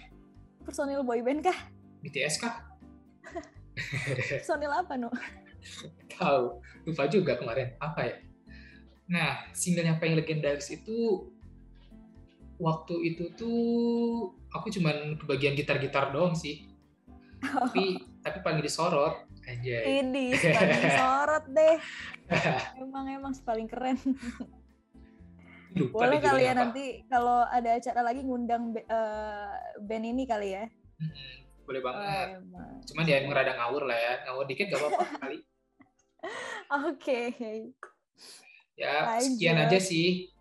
Personil 0.66 1.02
boyband 1.06 1.40
kah? 1.46 1.58
BTS 2.04 2.36
kah? 2.42 2.56
personil 4.42 4.72
apa, 4.74 4.94
Nu? 4.98 5.10
Tahu, 6.14 6.60
lupa 6.90 7.04
juga 7.08 7.40
kemarin. 7.40 7.74
Apa 7.80 8.02
ya? 8.06 8.16
Nah, 9.10 9.48
single 9.52 9.88
yang 9.88 9.98
paling 10.00 10.16
legendaris 10.18 10.72
itu 10.72 11.30
waktu 12.62 12.96
itu 13.14 13.34
tuh 13.36 13.62
aku 14.54 14.72
cuman 14.72 15.20
kebagian 15.20 15.58
gitar-gitar 15.58 16.14
doang 16.14 16.38
sih. 16.38 16.70
Oh. 17.44 17.68
Tapi 17.68 18.00
tapi 18.24 18.40
paling 18.40 18.64
disorot 18.64 19.28
aja. 19.44 19.78
Ini 19.84 20.32
paling 20.32 20.80
disorot 20.80 21.46
deh. 21.52 21.76
emang 22.80 23.06
emang 23.12 23.34
paling 23.44 23.68
keren. 23.68 24.00
Lupa 25.74 26.06
Boleh 26.06 26.20
kali 26.22 26.42
ya 26.46 26.54
apa. 26.54 26.62
nanti 26.70 26.86
kalau 27.10 27.46
ada 27.50 27.70
acara 27.74 28.02
lagi 28.06 28.22
ngundang 28.22 28.78
uh, 28.90 29.54
band 29.82 30.06
ini 30.06 30.24
kali 30.30 30.54
ya. 30.54 30.64
Boleh 31.66 31.82
banget. 31.82 32.28
Oh, 32.54 32.78
Cuman 32.92 33.04
dia 33.10 33.24
yang 33.24 33.34
rada 33.34 33.58
ngawur 33.58 33.90
lah 33.90 33.98
ya. 33.98 34.14
Ngawur 34.28 34.46
dikit 34.46 34.70
gak 34.70 34.80
apa-apa 34.80 35.04
kali. 35.26 35.38
Oke. 36.86 37.34
Okay. 37.34 37.58
Ya, 38.74 39.18
Lanjut. 39.18 39.38
sekian 39.38 39.58
aja 39.62 39.80
sih 39.82 40.34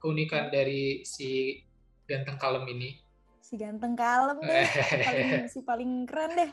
keunikan 0.00 0.50
dari 0.50 1.02
si 1.06 1.60
ganteng 2.08 2.38
kalem 2.40 2.64
ini. 2.70 2.98
Si 3.42 3.54
ganteng 3.58 3.94
kalem 3.98 4.38
deh, 4.42 4.66
paling, 5.02 5.30
si 5.52 5.58
paling 5.62 5.90
keren 6.06 6.32
deh. 6.34 6.50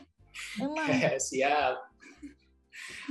Emang. 0.62 0.86
Siap. 1.30 1.74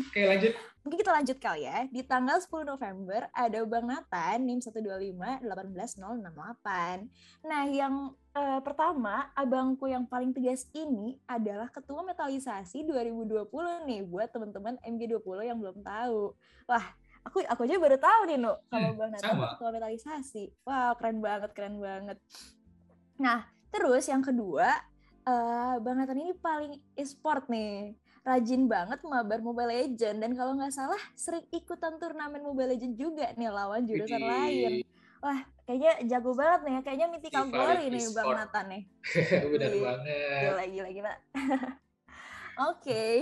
Oke, 0.08 0.22
lanjut. 0.24 0.54
Mungkin 0.88 1.04
kita 1.04 1.20
lanjut 1.20 1.38
kali 1.44 1.68
ya. 1.68 1.84
Di 1.92 2.00
tanggal 2.00 2.40
10 2.40 2.64
November 2.64 3.28
ada 3.36 3.60
Bang 3.68 3.92
Nathan 3.92 4.40
NIM 4.40 4.64
125 4.64 5.44
18068. 5.44 7.44
Nah, 7.44 7.68
yang 7.68 8.16
uh, 8.32 8.64
pertama, 8.64 9.28
abangku 9.36 9.92
yang 9.92 10.08
paling 10.08 10.32
tegas 10.32 10.64
ini 10.72 11.20
adalah 11.28 11.68
ketua 11.76 12.08
metalisasi 12.08 12.88
2020 12.88 13.52
nih 13.84 14.08
buat 14.08 14.32
teman-teman 14.32 14.80
MG20 14.80 15.52
yang 15.52 15.60
belum 15.60 15.84
tahu. 15.84 16.32
Wah, 16.72 16.86
aku 17.28 17.44
aku 17.44 17.68
aja 17.68 17.76
baru 17.84 18.00
tahu 18.00 18.22
nih, 18.32 18.40
Nu, 18.40 18.56
kalau 18.72 18.88
hmm, 18.88 18.96
Bang 18.96 19.12
Nathan 19.12 19.36
ketua 19.60 19.76
metalisasi. 19.76 20.56
Wah, 20.64 20.96
keren 20.96 21.20
banget, 21.20 21.52
keren 21.52 21.84
banget. 21.84 22.16
Nah, 23.20 23.44
terus 23.76 24.08
yang 24.08 24.24
kedua, 24.24 24.72
uh, 25.28 25.84
Bang 25.84 26.00
Nathan 26.00 26.24
ini 26.24 26.32
paling 26.32 26.80
e-sport 26.96 27.52
nih 27.52 27.92
rajin 28.28 28.68
banget 28.68 29.00
mabar 29.08 29.40
Mobile 29.40 29.72
Legend 29.72 30.20
dan 30.20 30.36
kalau 30.36 30.60
nggak 30.60 30.76
salah 30.76 31.00
sering 31.16 31.48
ikutan 31.56 31.96
turnamen 31.96 32.44
Mobile 32.44 32.76
Legend 32.76 33.00
juga 33.00 33.32
nih 33.40 33.48
lawan 33.48 33.88
jurusan 33.88 34.20
Jadi... 34.20 34.28
lain. 34.28 34.72
Wah, 35.18 35.40
kayaknya 35.66 35.94
jago 36.06 36.36
banget 36.36 36.62
nih 36.68 36.74
ya. 36.76 36.82
Kayaknya 36.84 37.08
mythical 37.10 37.46
glory 37.50 37.86
nih 37.90 38.06
Bang 38.14 38.28
Nathan 38.36 38.66
nih. 38.70 38.84
Benar 39.56 39.72
banget. 39.82 40.20
Gila, 40.44 40.64
gila, 40.70 40.90
gila. 40.94 41.14
Oke. 41.34 41.56
okay. 42.70 43.14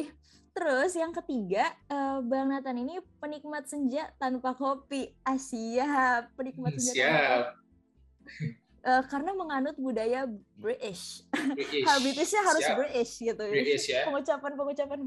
Terus 0.56 0.96
yang 0.96 1.12
ketiga, 1.12 1.68
uh, 1.92 2.24
Bang 2.24 2.48
Nathan 2.48 2.80
ini 2.80 3.00
penikmat 3.20 3.68
senja 3.68 4.12
tanpa 4.16 4.56
kopi. 4.56 5.12
Ah, 5.28 5.36
siap. 5.36 6.32
Penikmat 6.36 6.80
senja 6.80 6.92
siap. 6.96 7.12
tanpa 7.12 7.44
kopi 7.44 8.56
uh, 8.86 9.04
karena 9.10 9.32
menganut 9.34 9.76
budaya 9.76 10.30
British. 10.56 11.26
British. 11.34 11.86
Habitusnya 11.90 12.42
harus 12.46 12.64
Siap. 12.64 12.78
British 12.78 13.12
gitu. 13.20 13.46
British 13.50 13.86
ya. 13.90 14.06
Pengucapan-pengucapan 14.08 15.00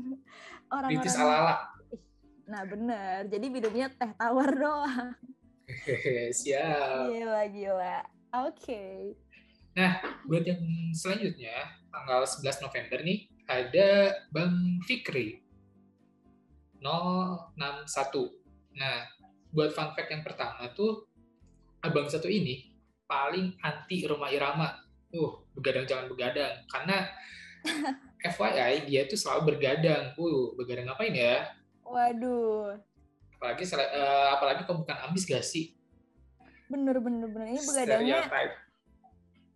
orang-orang. 0.69 0.99
British 0.99 1.17
ala-ala. 1.17 1.57
Nah 2.51 2.63
benar. 2.67 3.17
Jadi 3.31 3.47
minumnya 3.47 3.87
teh 3.89 4.11
tawar 4.19 4.51
doang. 4.51 5.15
Siap. 6.43 7.15
Gila 7.15 7.43
gila. 7.55 7.97
Oke. 8.45 8.53
Okay. 8.59 8.99
Nah, 9.79 10.03
buat 10.27 10.43
yang 10.43 10.59
selanjutnya 10.91 11.55
tanggal 11.95 12.27
11 12.27 12.67
November 12.67 12.99
nih 13.07 13.31
ada 13.47 14.11
Bang 14.35 14.83
Fikri 14.83 15.39
061. 16.83 17.55
Nah, 18.75 19.07
buat 19.55 19.71
fun 19.71 19.95
fact 19.95 20.11
yang 20.11 20.27
pertama 20.27 20.67
tuh 20.75 21.07
Abang 21.79 22.11
satu 22.11 22.27
ini 22.27 22.68
paling 23.09 23.57
anti 23.65 24.05
rumah 24.05 24.29
irama. 24.29 24.77
Uh, 25.09 25.41
begadang 25.57 25.89
jangan 25.89 26.07
begadang. 26.13 26.53
Karena 26.69 27.09
FYI 28.37 28.85
dia 28.85 29.09
tuh 29.09 29.17
selalu 29.17 29.57
bergadang. 29.57 30.13
Uh, 30.21 30.53
begadang 30.55 30.87
ngapain 30.93 31.17
ya? 31.17 31.49
Waduh. 31.83 32.77
Apalagi 33.41 33.65
uh, 33.73 34.29
apalagi 34.37 34.63
kamu 34.69 34.85
bukan 34.85 34.99
ambis 35.09 35.25
gak 35.25 35.43
sih? 35.43 35.73
Bener 36.69 37.01
bener 37.01 37.33
bener 37.33 37.57
ini 37.57 37.63
begadangnya. 37.65 38.19
Stereotype. 38.29 38.55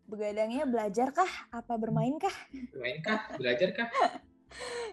Begadangnya 0.08 0.64
belajar 0.64 1.08
kah? 1.12 1.32
Apa 1.52 1.76
bermain 1.76 2.16
kah? 2.16 2.32
Bermain 2.72 2.98
kah? 3.04 3.20
Belajar 3.36 3.68
kah? 3.76 3.88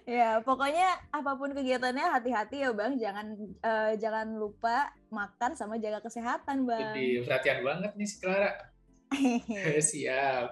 ya 0.07 0.41
pokoknya 0.41 0.97
apa 1.11 1.31
pun 1.35 1.51
kegiatannya 1.53 2.05
hati-hati 2.09 2.65
ya 2.65 2.71
bang. 2.73 2.95
Jangan 2.97 3.27
uh, 3.63 3.91
jangan 3.97 4.27
lupa 4.35 4.91
makan 5.11 5.55
sama 5.55 5.77
jaga 5.77 5.99
kesehatan 6.03 6.65
bang. 6.65 6.93
Jadi 6.93 7.07
perhatian 7.25 7.59
banget 7.63 7.91
nih 7.95 8.07
si 8.07 8.15
Clara. 8.19 8.51
Siap. 9.91 10.47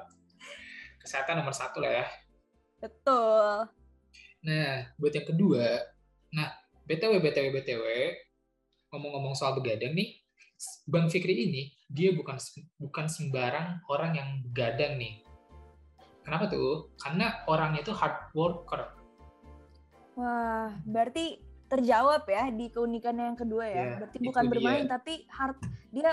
Kesehatan 1.02 1.42
nomor 1.42 1.56
satu 1.56 1.80
lah 1.80 2.04
ya. 2.04 2.06
Betul. 2.82 3.68
Nah 4.46 4.74
buat 5.00 5.14
yang 5.14 5.28
kedua 5.28 5.66
nah 6.28 6.52
btw 6.84 7.24
btw 7.24 7.56
btw 7.56 7.86
ngomong-ngomong 8.92 9.32
soal 9.32 9.56
begadang 9.56 9.96
nih 9.96 10.20
Bang 10.90 11.06
Fikri 11.06 11.48
ini 11.48 11.70
dia 11.86 12.12
bukan 12.18 12.36
bukan 12.82 13.06
sembarang 13.06 13.86
orang 13.94 14.12
yang 14.18 14.30
begadang 14.50 14.98
nih. 14.98 15.22
Kenapa 16.26 16.50
tuh? 16.50 16.92
Karena 16.98 17.46
orangnya 17.46 17.86
itu 17.86 17.94
hard 17.94 18.34
worker. 18.34 18.97
Wah, 20.18 20.74
berarti 20.82 21.38
terjawab 21.70 22.26
ya 22.26 22.50
di 22.50 22.74
keunikan 22.74 23.14
yang 23.22 23.38
kedua 23.38 23.70
ya. 23.70 23.76
Yeah, 23.76 23.90
berarti 24.02 24.18
bukan 24.24 24.44
bermain 24.50 24.84
dia. 24.88 24.92
tapi 24.98 25.14
hard 25.30 25.60
dia 25.94 26.10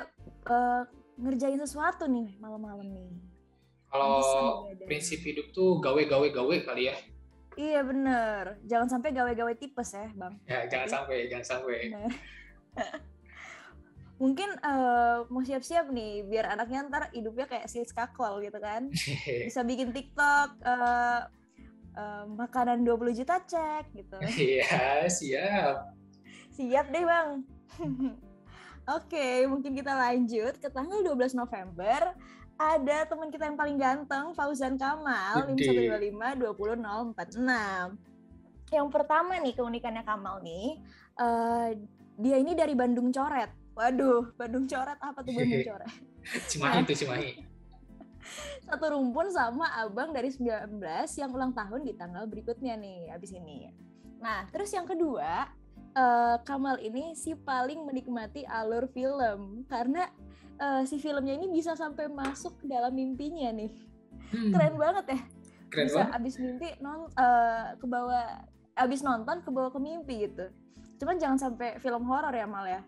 uh, 0.51 0.83
ngerjain 1.17 1.59
sesuatu 1.63 2.05
nih 2.05 2.37
malam-malam 2.37 2.85
nih. 2.85 3.09
Kalau 3.89 4.67
prinsip 4.85 5.23
hidup 5.23 5.55
tuh 5.55 5.79
gawe-gawe 5.79 6.27
gawe 6.35 6.57
kali 6.67 6.91
ya. 6.91 6.97
Iya 7.55 7.87
bener, 7.87 8.59
jangan 8.67 8.99
sampai 8.99 9.15
gawe-gawe 9.15 9.55
tipes 9.55 9.95
ya 9.95 10.11
bang. 10.19 10.35
Ya 10.51 10.67
jangan 10.67 10.89
sampai, 10.91 11.31
jangan 11.31 11.47
sampai. 11.47 11.79
Mungkin 14.23 14.51
uh, 14.59 15.27
mau 15.31 15.43
siap-siap 15.43 15.91
nih 15.95 16.27
biar 16.27 16.51
anaknya 16.51 16.87
ntar 16.91 17.03
hidupnya 17.15 17.47
kayak 17.47 17.71
si 17.71 17.79
skakol 17.87 18.43
gitu 18.43 18.59
kan. 18.59 18.91
Bisa 19.47 19.63
bikin 19.63 19.95
TikTok, 19.95 20.59
uh, 20.67 21.31
uh, 21.95 22.25
makanan 22.29 22.83
20 22.83 23.19
juta 23.19 23.39
cek 23.43 23.85
gitu. 23.95 24.17
Iya, 24.39 25.07
siap. 25.09 25.95
Siap 26.55 26.87
deh, 26.91 27.05
Bang. 27.07 27.43
Oke, 28.85 29.17
okay, 29.17 29.49
mungkin 29.49 29.73
kita 29.73 29.97
lanjut 29.97 30.61
ke 30.61 30.69
tanggal 30.69 31.01
12 31.01 31.33
November. 31.35 32.13
Ada 32.55 33.09
teman 33.11 33.33
kita 33.33 33.51
yang 33.51 33.59
paling 33.59 33.81
ganteng, 33.81 34.31
Fauzan 34.37 34.79
Kamal, 34.79 35.51
5125 35.57 36.55
20046. 37.19 37.99
Yang 38.71 38.89
pertama 38.93 39.33
nih 39.41 39.55
keunikannya 39.57 40.05
Kamal 40.07 40.39
nih, 40.45 40.79
uh, 41.19 41.75
dia 42.21 42.37
ini 42.39 42.55
dari 42.55 42.79
Bandung 42.79 43.11
Coret. 43.11 43.51
Waduh, 43.75 44.31
Bandung 44.39 44.71
Coret 44.71 45.01
apa 45.03 45.19
tuh 45.25 45.33
Bandung 45.35 45.67
Coret? 45.73 45.91
Cimahi 46.47 46.87
itu 46.87 46.95
Cimahi 47.03 47.54
satu 48.65 48.97
rumpun 48.97 49.29
sama 49.31 49.69
abang 49.79 50.11
dari 50.11 50.33
19 50.33 50.81
yang 51.21 51.31
ulang 51.33 51.53
tahun 51.53 51.85
di 51.85 51.93
tanggal 51.95 52.25
berikutnya 52.27 52.75
nih 52.79 53.13
abis 53.13 53.37
ini. 53.37 53.71
Nah 54.21 54.49
terus 54.51 54.73
yang 54.73 54.89
kedua 54.89 55.49
uh, 55.95 56.37
Kamal 56.43 56.83
ini 56.83 57.15
si 57.15 57.37
paling 57.39 57.85
menikmati 57.87 58.45
alur 58.45 58.91
film 58.91 59.65
karena 59.71 60.11
uh, 60.59 60.83
si 60.85 60.99
filmnya 60.99 61.35
ini 61.39 61.51
bisa 61.51 61.77
sampai 61.79 62.11
masuk 62.11 62.61
ke 62.61 62.67
dalam 62.67 62.93
mimpinya 62.93 63.51
nih. 63.55 63.73
Hmm. 64.35 64.51
Keren 64.51 64.75
banget 64.77 65.05
ya. 65.15 65.21
Keren 65.71 65.87
bisa 65.91 66.01
banget. 66.03 66.17
abis 66.19 66.35
mimpi 66.39 66.69
non 66.83 67.11
uh, 67.15 67.75
ke 67.79 67.87
bawah 67.87 68.27
abis 68.75 69.01
nonton 69.07 69.43
ke 69.43 69.51
bawah 69.51 69.71
ke 69.71 69.81
mimpi 69.81 70.15
gitu. 70.27 70.51
Cuman 70.99 71.19
jangan 71.19 71.39
sampai 71.39 71.79
film 71.79 72.07
horor 72.07 72.35
ya 72.35 72.47
Mal 72.47 72.67
ya. 72.71 72.83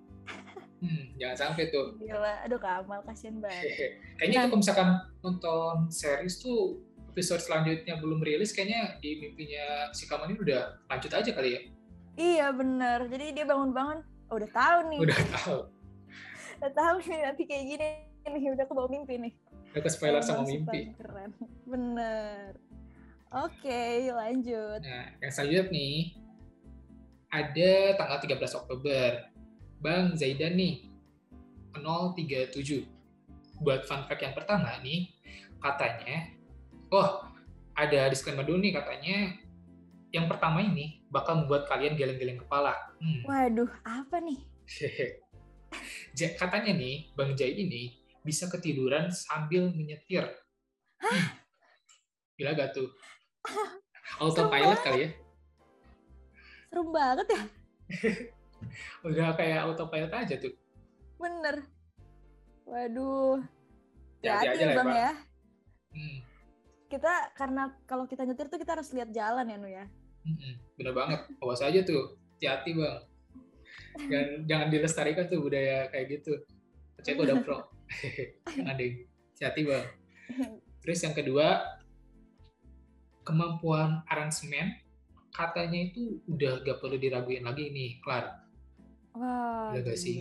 Hmm, 0.77 1.05
jangan 1.17 1.37
sampai 1.37 1.73
tuh. 1.73 1.97
Gila, 1.97 2.45
aduh 2.45 2.61
Kamal 2.61 3.01
kasihan 3.09 3.41
banget. 3.41 3.97
Kayaknya 4.21 4.37
nah. 4.37 4.45
kalau 4.49 4.59
misalkan 4.61 4.89
nonton 5.25 5.77
series 5.89 6.37
tuh 6.41 6.85
episode 7.17 7.41
selanjutnya 7.41 7.97
belum 7.97 8.21
rilis, 8.21 8.53
kayaknya 8.53 9.01
di 9.01 9.17
mimpinya 9.25 9.89
si 9.97 10.05
Kaman 10.05 10.37
ini 10.37 10.41
udah 10.45 10.77
lanjut 10.93 11.13
aja 11.17 11.31
kali 11.33 11.51
ya. 11.57 11.61
Iya 12.17 12.47
bener. 12.53 13.09
Jadi 13.09 13.41
dia 13.41 13.45
bangun-bangun, 13.49 14.05
oh, 14.29 14.35
udah 14.37 14.51
tahu 14.53 14.79
nih. 14.93 14.99
Udah 15.01 15.19
tahu. 15.33 15.59
udah 16.61 16.73
tahu 16.73 16.97
nih 17.09 17.21
nanti 17.25 17.43
kayak 17.49 17.65
gini 17.73 17.89
nih, 18.29 18.53
udah 18.53 18.65
kebawa 18.69 18.89
mimpi 18.93 19.15
nih. 19.17 19.33
Udah 19.73 19.81
ke 19.81 19.91
spoiler 19.93 20.21
sama 20.21 20.45
mimpi. 20.45 20.93
Keren. 21.01 21.33
Bener. 21.65 22.53
Oke, 23.33 24.13
lanjut. 24.13 24.81
Nah, 24.81 25.13
yang 25.21 25.33
selanjutnya 25.33 25.73
nih, 25.73 25.97
ada 27.33 27.73
tanggal 28.01 28.19
13 28.23 28.61
Oktober. 28.61 29.36
Bang 29.81 30.17
Zaidan 30.17 30.57
nih, 30.57 30.89
037. 31.77 32.85
Buat 33.61 33.89
fun 33.89 34.05
fact 34.09 34.21
yang 34.25 34.37
pertama 34.37 34.77
nih, 34.81 35.13
katanya, 35.61 36.33
oh 36.93 37.25
ada 37.77 38.09
disclaimer 38.09 38.45
dulu 38.45 38.61
nih 38.61 38.73
katanya, 38.77 39.37
yang 40.13 40.27
pertama 40.29 40.65
ini 40.65 41.05
bakal 41.13 41.45
membuat 41.45 41.69
kalian 41.69 41.97
geleng-geleng 41.97 42.41
kepala. 42.41 42.73
Hmm. 43.01 43.23
Waduh, 43.29 43.71
apa 43.85 44.17
nih? 44.21 44.41
katanya 46.41 46.73
nih, 46.73 47.13
Bang 47.13 47.37
Jai 47.37 47.53
ini 47.57 47.97
bisa 48.25 48.49
ketiduran 48.49 49.13
sambil 49.13 49.69
menyetir. 49.71 50.25
Hah? 51.01 51.13
Hmm. 51.13 51.27
Gila 52.37 52.53
gak 52.53 52.77
tuh? 52.77 52.89
Autopilot 54.21 54.81
kali 54.85 55.09
ya? 55.09 55.11
Serem 56.69 56.89
banget 56.93 57.27
ya? 57.33 57.43
Udah 59.07 59.35
kayak 59.37 59.67
autopilot 59.67 60.13
aja 60.13 60.35
tuh. 60.41 60.53
Bener. 61.17 61.65
Waduh. 62.67 63.41
Hati-hati 64.21 64.59
aja 64.59 64.67
bang 64.75 64.91
ya. 64.91 65.11
Hmm. 65.95 66.19
Kita 66.87 67.13
karena 67.35 67.63
kalau 67.87 68.05
kita 68.07 68.27
nyetir 68.27 68.51
tuh 68.51 68.59
kita 68.59 68.79
harus 68.79 68.91
lihat 68.93 69.11
jalan 69.15 69.47
ya 69.47 69.57
Nu 69.57 69.69
ya. 69.71 69.85
Hmm, 70.27 70.55
bener 70.75 70.93
banget. 70.93 71.21
Awas 71.39 71.63
aja 71.63 71.81
tuh. 71.87 72.19
Hati-hati 72.37 72.71
bang. 72.75 72.99
Jangan, 73.97 74.29
jangan 74.51 74.69
dilestarikan 74.75 75.27
tuh 75.31 75.41
budaya 75.41 75.87
kayak 75.95 76.21
gitu. 76.21 76.33
Percaya 76.99 77.15
udah 77.17 77.37
pro. 77.43 77.59
jangan 78.57 78.75
deh. 78.75 79.07
Hati-hati 79.39 79.61
bang. 79.63 79.87
Terus 80.83 80.99
yang 81.03 81.15
kedua, 81.15 81.47
kemampuan 83.27 84.07
aransemen 84.07 84.79
katanya 85.35 85.93
itu 85.93 86.23
udah 86.31 86.65
gak 86.65 86.79
perlu 86.81 86.97
diraguin 86.97 87.45
lagi 87.45 87.69
nih, 87.69 88.01
Klar. 88.01 88.46
Wah, 89.17 89.73
udah 89.73 89.81
gak 89.81 89.97
sih? 89.97 90.21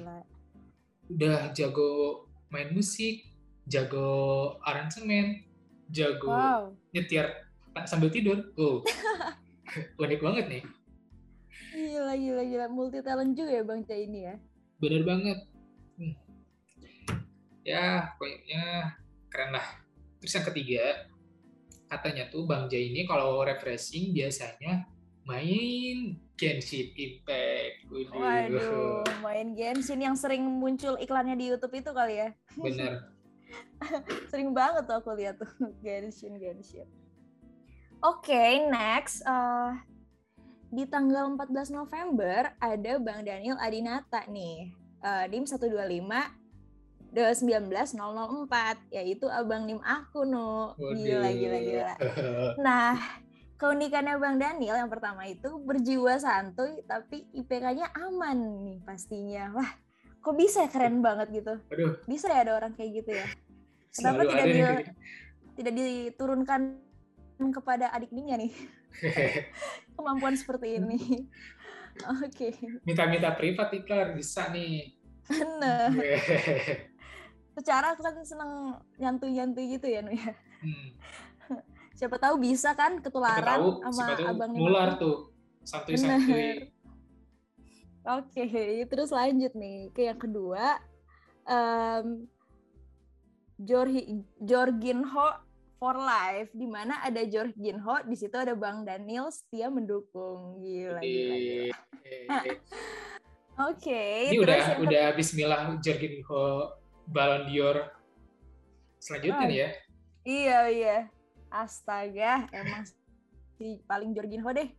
Udah 1.11 1.51
jago 1.51 2.23
main 2.47 2.71
musik, 2.71 3.27
jago 3.67 4.07
aransemen, 4.63 5.43
jago 5.91 6.31
wow. 6.31 6.63
nyetir 6.95 7.27
sambil 7.83 8.07
tidur. 8.07 8.39
Oh, 8.55 8.79
unik 10.01 10.23
banget 10.23 10.45
nih. 10.47 10.63
Gila, 11.75 12.13
gila, 12.15 12.43
gila. 12.47 12.65
Multi 12.71 13.03
talent 13.03 13.35
juga 13.35 13.51
ya 13.51 13.63
Bang 13.67 13.83
Cah 13.83 13.99
ini 13.99 14.31
ya? 14.31 14.35
Bener 14.79 15.03
banget. 15.03 15.39
Hmm. 15.99 16.15
Ya, 17.67 18.15
pokoknya 18.15 18.95
keren 19.27 19.51
lah. 19.51 19.67
Terus 20.23 20.39
yang 20.39 20.47
ketiga, 20.47 20.83
katanya 21.91 22.23
tuh 22.31 22.47
Bang 22.47 22.71
Jai 22.71 22.95
ini 22.95 23.03
kalau 23.03 23.43
refreshing 23.43 24.15
biasanya 24.15 24.87
main 25.27 26.15
Genshin 26.35 26.91
Impact. 26.95 27.75
Waduh. 27.87 28.19
Waduh, 28.19 29.03
main 29.23 29.55
Genshin 29.55 30.03
yang 30.03 30.19
sering 30.19 30.43
muncul 30.43 30.99
iklannya 30.99 31.35
di 31.39 31.51
YouTube 31.51 31.75
itu 31.79 31.91
kali 31.95 32.19
ya? 32.19 32.29
Bener. 32.59 33.11
sering 34.31 34.51
banget 34.51 34.83
tuh 34.83 34.99
aku 34.99 35.15
lihat 35.15 35.39
tuh 35.39 35.51
Genshin 35.85 36.35
Genshin. 36.35 36.87
Oke, 38.03 38.29
okay, 38.29 38.67
next. 38.67 39.23
Uh, 39.23 39.79
di 40.75 40.83
tanggal 40.83 41.31
14 41.39 41.71
November 41.71 42.51
ada 42.59 42.93
Bang 42.99 43.23
Daniel 43.23 43.55
Adinata 43.55 44.27
nih. 44.27 44.75
Uh, 44.99 45.23
DIM 45.31 45.47
125 45.47 46.03
19004 47.15 48.91
yaitu 48.91 49.25
abang 49.31 49.63
nim 49.63 49.79
aku 49.79 50.27
no 50.27 50.75
gila 50.75 51.31
gila 51.31 51.59
gila 51.63 51.95
nah 52.59 53.23
keunikannya 53.55 54.19
bang 54.19 54.35
Daniel 54.35 54.75
yang 54.75 54.91
pertama 54.91 55.23
itu 55.27 55.47
berjiwa 55.63 56.19
santuy 56.19 56.83
tapi 56.83 57.23
IPK-nya 57.31 57.91
aman 57.95 58.67
nih 58.67 58.79
pastinya 58.83 59.55
wah 59.55 59.71
kok 60.19 60.35
bisa 60.35 60.67
ya? 60.67 60.69
keren 60.71 60.99
banget 60.99 61.43
gitu 61.43 61.53
Aduh. 61.71 61.95
bisa 62.03 62.27
ya 62.27 62.43
ada 62.43 62.59
orang 62.59 62.75
kayak 62.75 63.03
gitu 63.03 63.11
ya 63.15 63.27
kenapa 63.95 64.21
tidak 64.27 64.45
di, 64.51 64.61
tidak 65.61 65.73
diturunkan 65.73 66.61
kepada 67.35 67.91
adik 67.95 68.11
Ning 68.11 68.31
nih 68.31 68.51
kemampuan 69.95 70.35
seperti 70.35 70.79
ini 70.79 70.99
oke 72.11 72.31
okay. 72.31 72.53
minta-minta 72.83 73.31
privat 73.39 73.71
iklan 73.71 74.15
bisa 74.19 74.51
nih 74.51 74.91
nah 75.63 75.89
secara 77.55 77.95
aku 77.95 78.03
kan 78.03 78.19
seneng 78.27 78.75
nyantui-nyantui 78.99 79.79
gitu 79.79 79.87
ya 79.87 80.03
Nu 80.03 80.11
ya. 80.11 80.35
Hmm. 80.59 80.87
Siapa 81.95 82.19
tahu 82.19 82.35
bisa 82.43 82.75
kan 82.75 82.99
ketularan 82.99 83.59
tahu, 83.59 83.69
sama 83.95 84.19
abang 84.19 84.51
nular 84.51 84.99
tuh 84.99 85.31
santuy-santuy. 85.63 86.69
Oke, 88.05 88.45
okay, 88.45 88.85
terus 88.85 89.09
lanjut 89.09 89.49
nih 89.57 89.89
ke 89.89 90.05
yang 90.05 90.19
kedua. 90.21 90.77
Um, 91.47 92.29
Jorginho 94.43 95.27
for 95.79 95.95
life 95.95 96.51
di 96.51 96.67
mana 96.67 97.01
ada 97.01 97.23
Jorginho 97.23 98.03
di 98.05 98.15
situ 98.19 98.35
ada 98.35 98.53
Bang 98.53 98.83
Daniel 98.83 99.31
setia 99.31 99.71
mendukung 99.71 100.59
gila 100.59 100.99
gila, 100.99 101.35
gila. 101.39 101.75
Oke. 103.55 103.87
Okay, 103.87 104.35
Ini 104.35 104.37
udah 104.43 104.61
udah 104.83 105.05
Bismillah 105.15 105.79
Jorginho 105.79 106.75
Ballon 107.07 107.47
d'Or 107.47 107.89
selanjutnya 108.99 109.45
oh. 109.45 109.49
nih 109.49 109.57
ya. 109.57 109.69
Iya 110.25 110.59
iya. 110.69 110.97
Astaga, 111.49 112.47
emang 112.51 112.83
si 113.55 113.79
paling 113.87 114.11
Jorginho 114.11 114.49
deh. 114.51 114.69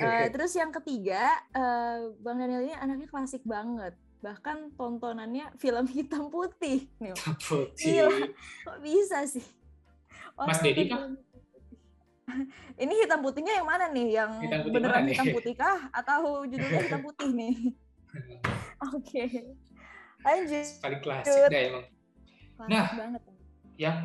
Uh, 0.00 0.26
terus 0.34 0.54
yang 0.54 0.70
ketiga, 0.70 1.34
uh, 1.54 2.14
Bang 2.22 2.38
Daniel 2.38 2.64
ini 2.64 2.74
anaknya 2.76 3.08
klasik 3.10 3.42
banget. 3.42 3.96
Bahkan 4.24 4.78
tontonannya 4.78 5.52
film 5.60 5.84
hitam 5.90 6.32
putih. 6.32 6.88
Nih. 7.02 7.12
Hitam 7.12 7.36
putih. 7.36 7.84
Gila, 8.00 8.18
kok 8.64 8.78
bisa 8.80 9.18
sih? 9.28 9.44
Oh, 10.34 10.48
Mas 10.48 10.62
Dedi 10.64 10.88
kah? 10.88 11.12
ini 12.80 13.04
hitam 13.04 13.20
putihnya 13.20 13.60
yang 13.60 13.68
mana 13.68 13.92
nih? 13.92 14.08
Yang 14.16 14.30
hitam 14.48 14.60
beneran 14.72 15.04
hitam 15.06 15.26
putih 15.28 15.54
kah? 15.54 15.92
Atau 15.92 16.48
judulnya 16.48 16.80
hitam 16.88 17.02
putih 17.04 17.30
nih? 17.30 17.54
Oke. 18.94 18.96
okay. 18.96 19.28
Lanjut. 20.24 20.66
Paling 20.80 21.00
klasik 21.04 21.42
dah 21.52 21.60
emang. 21.60 21.84
Klasik 22.54 22.70
nah, 22.70 22.86
banget. 22.96 23.22
yang 23.74 23.98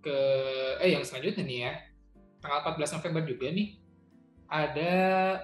ke 0.00 0.18
eh 0.80 0.90
yang 0.92 1.04
selanjutnya 1.04 1.44
nih 1.44 1.58
ya. 1.66 1.72
Tanggal 2.40 2.76
14 2.76 2.96
November 3.00 3.22
juga 3.26 3.46
nih 3.50 3.68
ada 4.46 4.94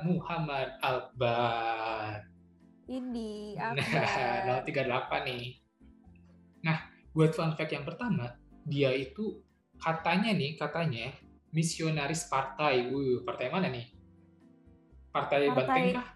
Muhammad 0.07 0.79
Albar. 0.79 2.23
Ini 2.87 3.59
Nah, 3.59 4.63
038 4.63 5.27
nih. 5.27 5.45
Nah, 6.63 6.79
buat 7.11 7.35
fun 7.35 7.55
fact 7.59 7.75
yang 7.75 7.87
pertama, 7.87 8.39
dia 8.63 8.95
itu 8.95 9.43
katanya 9.83 10.31
nih, 10.31 10.55
katanya 10.55 11.11
misionaris 11.51 12.31
partai. 12.31 12.91
Wuh, 12.91 13.27
partai 13.27 13.51
mana 13.51 13.67
nih? 13.71 13.87
Partai, 15.11 15.51
partai... 15.51 15.57
Banteng 15.57 15.87
kah? 15.99 16.09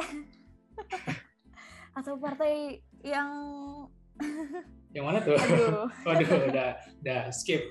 Atau 1.99 2.21
partai 2.21 2.79
yang 3.03 3.31
yang 4.93 5.05
mana 5.05 5.21
tuh? 5.21 5.37
Aduh. 5.45 5.89
Waduh, 6.07 6.29
udah, 6.49 6.69
udah 7.05 7.21
skip. 7.29 7.63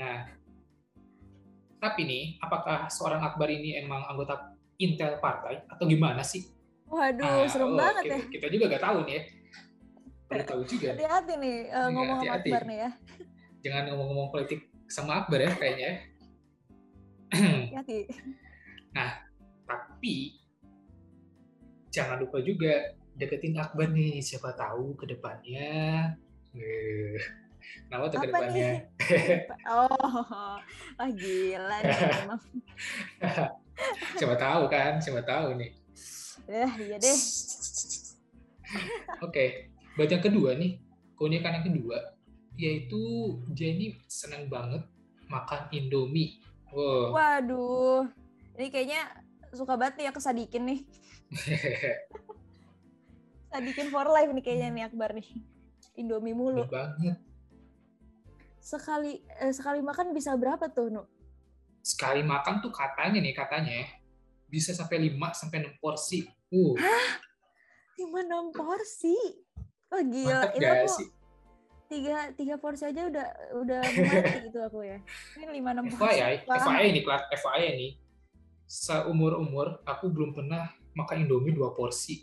Nah, 0.00 0.24
tapi 1.76 2.08
nih, 2.08 2.24
apakah 2.40 2.88
seorang 2.88 3.20
Akbar 3.20 3.52
ini 3.52 3.76
emang 3.76 4.00
anggota 4.08 4.56
Intel 4.80 5.20
Partai 5.20 5.60
atau 5.68 5.84
gimana 5.84 6.24
sih? 6.24 6.48
Waduh, 6.88 7.20
nah, 7.20 7.46
serem 7.46 7.70
oh, 7.70 7.76
banget 7.76 8.04
kita, 8.08 8.16
ya. 8.16 8.20
Kita 8.32 8.46
juga 8.48 8.64
gak 8.72 8.84
tahu 8.88 8.98
nih 9.04 9.14
ya. 9.14 9.22
Perlu 10.24 10.44
tahu 10.48 10.62
juga. 10.64 10.88
Hati-hati 10.96 11.34
nih 11.36 11.56
uh, 11.68 11.88
ngomong 11.92 12.16
hati 12.16 12.28
-hati. 12.32 12.48
Akbar 12.48 12.62
nih 12.64 12.78
ya. 12.80 12.90
Jangan 13.60 13.82
ngomong-ngomong 13.92 14.28
politik 14.32 14.60
sama 14.88 15.12
Akbar 15.20 15.38
ya 15.44 15.52
kayaknya. 15.52 15.84
Ya. 15.84 15.94
Hati-hati. 17.76 17.98
nah, 18.96 19.10
tapi 19.68 20.40
jangan 21.92 22.16
lupa 22.24 22.40
juga 22.40 22.96
deketin 23.20 23.60
Akbar 23.60 23.92
nih 23.92 24.24
siapa 24.24 24.56
tahu 24.56 24.96
ke 24.96 25.04
depannya 25.12 25.68
Kenapa 27.88 28.04
tuh 28.10 28.18
ke 28.22 28.26
depannya? 28.30 28.70
oh, 29.68 29.88
oh, 31.00 31.08
gila 31.14 31.76
nih 31.82 31.98
emang. 32.24 32.40
siapa 34.18 34.36
tahu 34.36 34.62
kan, 34.68 35.00
siapa 35.00 35.22
tahu 35.24 35.56
nih. 35.56 35.70
Ya, 36.48 36.66
iya 36.78 36.96
deh. 36.98 37.18
Oke, 38.70 39.26
okay. 39.26 39.48
buat 39.98 40.10
yang 40.10 40.22
kedua 40.22 40.54
nih, 40.54 40.78
keunikan 41.18 41.58
yang 41.60 41.66
kedua, 41.66 41.98
yaitu 42.54 43.02
dia 43.54 43.74
ini 43.74 43.98
senang 44.06 44.46
banget 44.46 44.82
makan 45.26 45.66
Indomie. 45.74 46.38
Wow. 46.70 47.14
Waduh, 47.18 48.06
ini 48.54 48.70
kayaknya 48.70 49.02
suka 49.50 49.74
banget 49.74 49.98
nih 49.98 50.04
ya 50.06 50.12
kesadikin 50.14 50.62
nih. 50.66 50.80
Sadikin 53.50 53.90
for 53.90 54.06
life 54.06 54.30
nih 54.30 54.44
kayaknya 54.46 54.68
nih 54.70 54.84
Akbar 54.86 55.10
nih. 55.14 55.26
Indomie 55.98 56.34
mulu. 56.34 56.62
Bener 56.66 56.70
banget. 56.70 57.16
Sekali 58.60 59.24
eh, 59.40 59.52
sekali 59.56 59.80
makan 59.80 60.12
bisa 60.12 60.36
berapa 60.36 60.68
tuh, 60.68 60.92
Nu? 60.92 61.02
Sekali 61.80 62.20
makan 62.20 62.60
tuh 62.60 62.70
katanya 62.70 63.18
nih, 63.18 63.32
katanya 63.32 63.88
bisa 64.50 64.76
sampai 64.76 65.08
5 65.08 65.16
sampai 65.32 65.58
6 65.64 65.80
porsi. 65.80 66.28
Uh, 66.52 66.76
5 67.96 68.04
6 68.04 68.52
porsi. 68.52 69.16
Oh 69.90 70.02
gila, 70.04 70.46
mantap 70.46 70.54
itu 70.54 70.68
aku 70.68 70.88
sih? 70.90 71.08
tiga 71.90 72.30
tiga 72.38 72.54
porsi 72.54 72.86
aja 72.86 73.02
udah 73.10 73.26
udah 73.66 73.82
mati 73.82 74.38
itu 74.46 74.60
aku 74.62 74.86
ya. 74.86 74.98
Ini 75.34 75.44
5 75.58 75.90
6 75.90 75.98
porsi. 75.98 76.18
FYI, 76.20 76.34
FYI 76.46 76.86
nih, 76.94 77.02
Clark, 77.02 77.24
FYI 77.34 77.68
nih. 77.74 77.92
Seumur-umur 78.70 79.82
aku 79.82 80.06
belum 80.14 80.30
pernah 80.30 80.70
makan 80.94 81.26
Indomie 81.26 81.54
dua 81.54 81.74
porsi. 81.74 82.22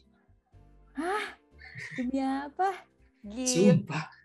demi 1.94 2.24
apa? 2.24 2.74
Gila. 3.22 3.52
Sumpah. 3.52 4.17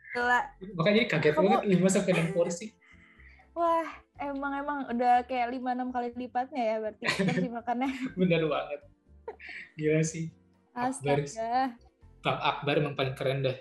Makanya 0.77 0.97
jadi 1.03 1.09
kaget 1.09 1.35
Kamu- 1.35 1.45
banget 1.49 1.63
5 1.73 1.89
sampai 1.89 2.13
6 2.13 2.37
porsi. 2.37 2.67
Wah, 3.53 3.89
emang 4.17 4.53
emang 4.57 4.79
udah 4.89 5.25
kayak 5.29 5.53
5 5.53 5.73
6 5.77 5.93
kali 5.93 6.09
lipatnya 6.17 6.63
ya 6.63 6.77
berarti 6.81 7.05
porsi 7.05 7.49
makannya. 7.49 7.91
Bener 8.21 8.43
banget. 8.49 8.81
Gila 9.77 10.01
sih. 10.05 10.33
Akbar. 10.73 11.21
Astaga. 11.25 11.77
Bang 12.23 12.39
Akbar 12.39 12.75
emang 12.81 12.95
paling 12.97 13.17
keren 13.19 13.45
dah. 13.45 13.57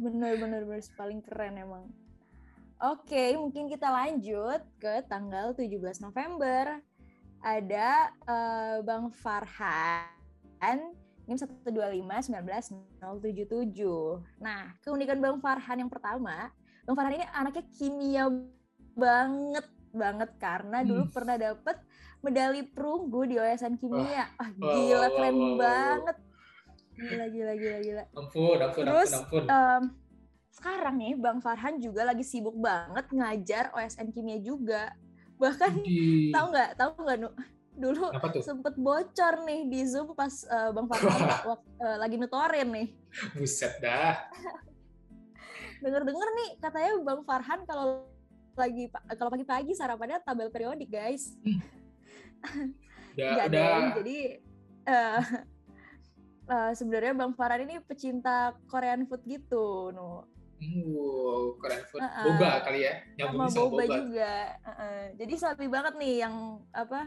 Bener-bener 0.00 0.64
bener 0.64 0.82
paling 0.96 1.20
keren 1.22 1.60
emang. 1.60 1.84
Oke, 2.80 3.36
mungkin 3.36 3.68
kita 3.68 3.92
lanjut 3.92 4.64
ke 4.80 5.04
tanggal 5.04 5.52
17 5.52 5.76
November. 6.00 6.80
Ada 7.44 8.08
eh, 8.08 8.76
Bang 8.80 9.12
Farhan 9.12 10.80
NIM 11.30 11.38
125-19-077. 11.38 13.78
Nah, 14.42 14.74
keunikan 14.82 15.22
Bang 15.22 15.38
Farhan 15.38 15.78
yang 15.78 15.86
pertama, 15.86 16.50
Bang 16.82 16.98
Farhan 16.98 17.22
ini 17.22 17.26
anaknya 17.30 17.62
kimia 17.70 18.26
banget 18.98 19.62
banget 19.90 20.30
karena 20.38 20.82
dulu 20.82 21.02
Hmm. 21.06 21.14
pernah 21.14 21.38
dapet 21.38 21.78
medali 22.22 22.62
perunggu 22.66 23.26
di 23.26 23.38
OSN 23.38 23.78
kimia. 23.78 24.26
Ah, 24.38 24.50
Wah, 24.58 24.74
gila 24.74 24.98
wah, 24.98 25.10
keren 25.14 25.58
banget. 25.58 26.16
Gila 27.00 27.26
gila 27.30 27.52
gila 27.56 27.78
gila. 27.80 28.04
Ampun, 28.12 28.58
ampun, 28.58 28.84
Terus, 28.86 29.10
ampun, 29.14 29.42
ampun. 29.46 29.50
Em, 29.50 29.82
sekarang 30.50 30.98
nih 30.98 31.14
Bang 31.14 31.38
Farhan 31.38 31.78
juga 31.78 32.02
lagi 32.04 32.26
sibuk 32.26 32.58
banget 32.58 33.06
ngajar 33.10 33.70
OSN 33.72 34.10
kimia 34.10 34.42
juga. 34.42 34.90
Bahkan 35.40 35.80
Di... 35.80 36.28
tahu 36.34 36.46
nggak? 36.52 36.70
Tahu 36.76 36.90
nggak 37.00 37.16
Nu? 37.22 37.30
Dulu 37.70 38.10
sempet 38.42 38.74
bocor 38.74 39.34
nih 39.42 39.66
di 39.66 39.80
Zoom 39.86 40.12
pas 40.12 40.32
eh, 40.42 40.70
Bang 40.70 40.86
Farhan 40.86 41.20
wak- 41.48 41.70
eh, 41.78 41.96
lagi 41.96 42.16
nutorin 42.16 42.68
nih. 42.68 42.86
Buset 43.34 43.78
dah. 43.78 44.18
Denger-denger 45.82 46.28
nih 46.36 46.48
katanya 46.60 46.90
Bang 47.00 47.22
Farhan 47.24 47.64
kalau 47.64 48.04
lagi 48.52 48.90
kalau 49.16 49.30
pagi-pagi 49.32 49.72
sarapannya 49.72 50.20
tabel 50.20 50.50
periodik, 50.50 50.90
guys. 50.90 51.32
Udah, 53.10 53.46
udah. 53.48 54.00
Jadi 54.00 54.18
eh 54.86 55.20
eh, 56.46 56.70
sebenarnya 56.72 57.12
Bang 57.12 57.32
Farhan 57.32 57.64
ini 57.64 57.80
pecinta 57.80 58.52
Korean 58.66 59.04
food 59.04 59.22
gitu, 59.24 59.90
Nu. 59.90 60.24
Uh, 60.60 61.56
keren 61.56 61.82
food. 61.88 62.04
Uh-uh. 62.04 62.24
Boba 62.36 62.60
kali 62.60 62.84
ya. 62.84 63.00
sama 63.00 63.16
Nyambungin 63.16 63.48
sama 63.48 63.64
boba, 63.64 63.80
boba. 63.80 63.96
juga. 63.96 64.32
Heeh. 64.60 65.00
Jadi 65.16 65.34
sapi 65.40 65.66
banget 65.72 65.94
nih 65.96 66.14
yang 66.20 66.34
apa 66.76 67.00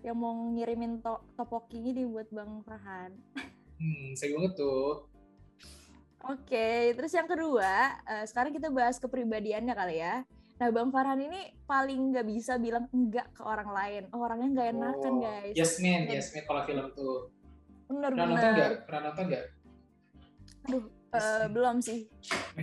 yang 0.00 0.16
mau 0.16 0.32
ngirimin 0.32 1.04
to 1.04 1.20
topoki 1.36 1.80
ini 1.80 2.08
buat 2.08 2.28
Bang 2.32 2.64
Farhan. 2.64 3.12
Hmm, 3.80 4.12
sayang 4.16 4.40
banget 4.40 4.52
tuh. 4.60 5.08
Oke, 6.20 6.92
terus 6.92 7.12
yang 7.16 7.24
kedua, 7.24 7.96
eh, 8.04 8.24
sekarang 8.28 8.52
kita 8.52 8.68
bahas 8.68 9.00
kepribadiannya 9.00 9.72
kali 9.72 10.04
ya. 10.04 10.20
Nah, 10.60 10.68
Bang 10.68 10.92
Farhan 10.92 11.16
ini 11.24 11.56
paling 11.64 12.12
nggak 12.12 12.26
bisa 12.28 12.60
bilang 12.60 12.84
enggak 12.92 13.32
ke 13.32 13.40
orang 13.40 13.72
lain. 13.72 14.02
Oh, 14.12 14.20
orangnya 14.20 14.48
nggak 14.52 14.68
enakan, 14.76 15.12
Oh, 15.16 15.20
guys. 15.24 15.54
Yes 15.56 15.80
man, 15.80 16.04
yes 16.12 16.28
man 16.36 16.44
kalau 16.44 16.62
film 16.68 16.86
tuh. 16.92 17.32
Bener 17.88 18.12
Pernah 18.12 18.26
nonton 18.28 18.50
nggak? 18.52 18.70
Pernah 18.84 19.02
nonton 19.08 19.24
nggak? 19.32 19.44
Aduh, 20.68 20.84
Yes 21.10 21.24
eh, 21.24 21.38
Man. 21.40 21.48
belum 21.56 21.76
sih. 21.80 22.00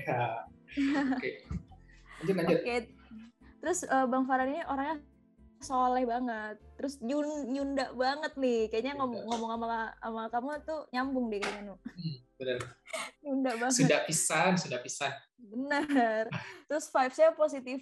Ya. 0.08 0.45
Oke. 1.17 1.32
Lanjut, 2.21 2.36
lanjut. 2.38 2.60
Oke. 2.62 2.76
Terus 3.58 3.80
eh, 3.89 4.06
Bang 4.06 4.23
Farhan 4.30 4.54
ini 4.54 4.62
orangnya 4.69 5.02
soleh 5.60 6.04
banget. 6.06 6.56
Terus 6.78 7.02
nyun- 7.02 7.48
nyunda 7.50 7.89
banget 7.93 8.34
nih. 8.38 8.70
Kayaknya 8.70 8.93
ngom- 9.02 9.24
ngomong 9.26 9.50
sama 9.58 9.67
sama 9.98 10.22
kamu 10.30 10.48
tuh 10.63 10.82
nyambung 10.93 11.26
deh 11.30 11.39
kayaknya. 11.41 11.74
Nu. 11.74 11.76
Hmm, 11.78 12.15
bener. 12.38 12.58
Nyunda 13.26 13.52
banget. 13.58 13.76
Sudah 13.76 14.00
pisan, 14.06 14.52
sudah 14.56 14.80
pisan. 14.80 15.13
Bener. 15.38 16.30
Terus 16.65 16.86
vibes-nya 16.88 17.30
positif 17.34 17.82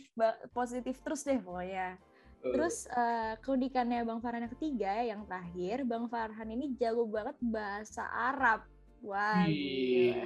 positif 0.51 0.95
terus 1.03 1.21
deh 1.23 1.39
pokoknya. 1.39 1.99
Uh, 2.45 2.53
Terus 2.53 2.85
eh, 2.85 3.33
keunikannya 3.41 4.05
Bang 4.05 4.21
Farhan 4.21 4.45
yang 4.45 4.53
ketiga, 4.53 4.93
yang 5.01 5.21
terakhir, 5.25 5.81
Bang 5.81 6.05
Farhan 6.05 6.45
ini 6.53 6.77
jago 6.77 7.09
banget 7.09 7.33
bahasa 7.41 8.05
Arab. 8.05 8.69
Wah, 9.01 9.45
gila. 9.49 10.25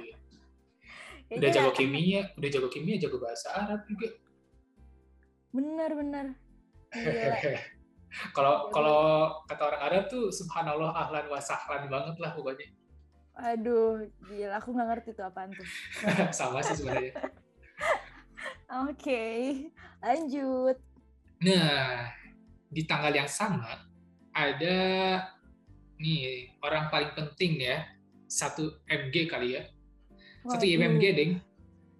udah 1.30 1.50
jago 1.52 1.70
kimia, 1.72 2.28
udah 2.36 2.48
jago 2.52 2.68
kimia, 2.68 2.96
jago 3.00 3.16
bahasa 3.20 3.48
Arab 3.56 3.84
juga. 3.88 4.08
Bener-bener. 5.50 6.36
Gila. 6.36 6.49
Kalau 8.34 8.68
kalau 8.74 9.30
kata 9.46 9.62
orang 9.70 9.82
Arab 9.86 10.04
tuh 10.10 10.34
subhanallah 10.34 10.90
ahlan 10.90 11.30
wa 11.30 11.38
sahlan 11.38 11.86
banget 11.86 12.18
lah 12.18 12.34
pokoknya. 12.34 12.66
Aduh, 13.38 14.02
gila. 14.26 14.58
Aku 14.58 14.74
nggak 14.74 14.88
ngerti 14.90 15.10
tuh 15.14 15.24
apaan 15.24 15.54
tuh. 15.54 15.64
Sama 16.34 16.58
sih 16.60 16.74
sebenarnya. 16.76 17.14
Oke, 18.86 19.22
lanjut. 19.98 20.76
Nah, 21.40 22.06
di 22.68 22.82
tanggal 22.84 23.10
yang 23.10 23.26
sama 23.26 23.82
ada 24.30 24.78
nih 25.96 26.54
orang 26.62 26.86
paling 26.86 27.10
penting 27.16 27.58
ya, 27.64 27.82
satu 28.28 28.78
MG 28.86 29.26
kali 29.26 29.58
ya. 29.58 29.62
Satu 30.46 30.62
Waduh. 30.62 30.74
IMMG, 30.76 31.04
Ding. 31.12 31.32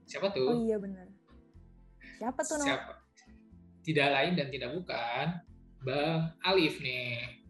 Siapa 0.07 0.29
Oh 0.29 0.35
tuh? 0.35 0.62
iya 0.62 0.76
bener. 0.79 1.07
Siapa 2.18 2.40
tuh? 2.42 2.61
Siapa? 2.61 2.99
Tidak 3.80 4.08
lain 4.12 4.36
dan 4.36 4.48
tidak 4.52 4.76
bukan 4.76 5.26
Bang 5.80 6.36
Alif 6.44 6.76
nih. 6.84 7.40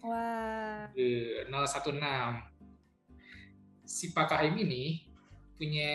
Wah, 0.00 0.88
Eh, 0.96 1.44
016. 1.50 2.40
Si 3.84 4.10
Pak 4.10 4.32
Kahim 4.32 4.56
ini 4.56 5.04
punya 5.54 5.92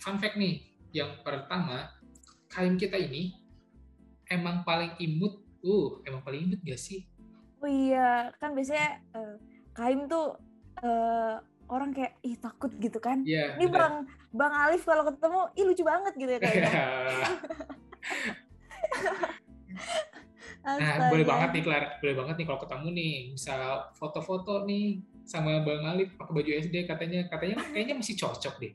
fun 0.00 0.16
fact 0.16 0.40
nih. 0.40 0.64
Yang 0.90 1.20
pertama, 1.20 1.92
Kahim 2.48 2.80
kita 2.80 2.96
ini 2.96 3.36
emang 4.26 4.64
paling 4.64 4.96
imut. 4.98 5.44
Uh, 5.58 5.98
emang 6.06 6.22
paling 6.22 6.46
imut 6.46 6.62
gak 6.62 6.78
sih? 6.78 7.02
oh 7.58 7.66
iya. 7.66 8.30
Kan 8.38 8.54
biasanya 8.54 9.02
eh, 9.12 9.34
Kaim 9.74 10.06
tuh 10.06 10.38
eh, 10.78 11.34
orang 11.68 11.90
kayak, 11.90 12.14
ih 12.22 12.38
takut 12.38 12.70
gitu 12.78 13.02
kan. 13.02 13.26
Iya. 13.26 13.58
Ini 13.58 13.66
bener. 13.66 13.76
Bang, 13.76 13.94
Bang 14.30 14.54
Alif 14.54 14.86
kalau 14.86 15.02
ketemu, 15.04 15.40
ih 15.58 15.64
lucu 15.66 15.82
banget 15.82 16.14
gitu 16.14 16.30
ya 16.30 16.40
kayaknya. 16.40 16.70
nah, 20.64 21.08
boleh 21.08 21.26
banget 21.26 21.50
nih, 21.58 21.62
Clara. 21.64 21.88
Boleh 22.02 22.16
banget 22.16 22.34
nih 22.40 22.46
kalau 22.46 22.60
ketemu 22.60 22.88
nih. 22.94 23.14
Bisa 23.34 23.54
foto-foto 23.96 24.64
nih 24.68 25.02
sama 25.28 25.60
Bang 25.60 25.84
Alif 25.84 26.16
pakai 26.16 26.32
baju 26.32 26.50
SD 26.64 26.88
katanya 26.88 27.28
katanya 27.28 27.60
kayaknya 27.72 28.00
masih 28.00 28.16
cocok 28.16 28.54
deh. 28.64 28.72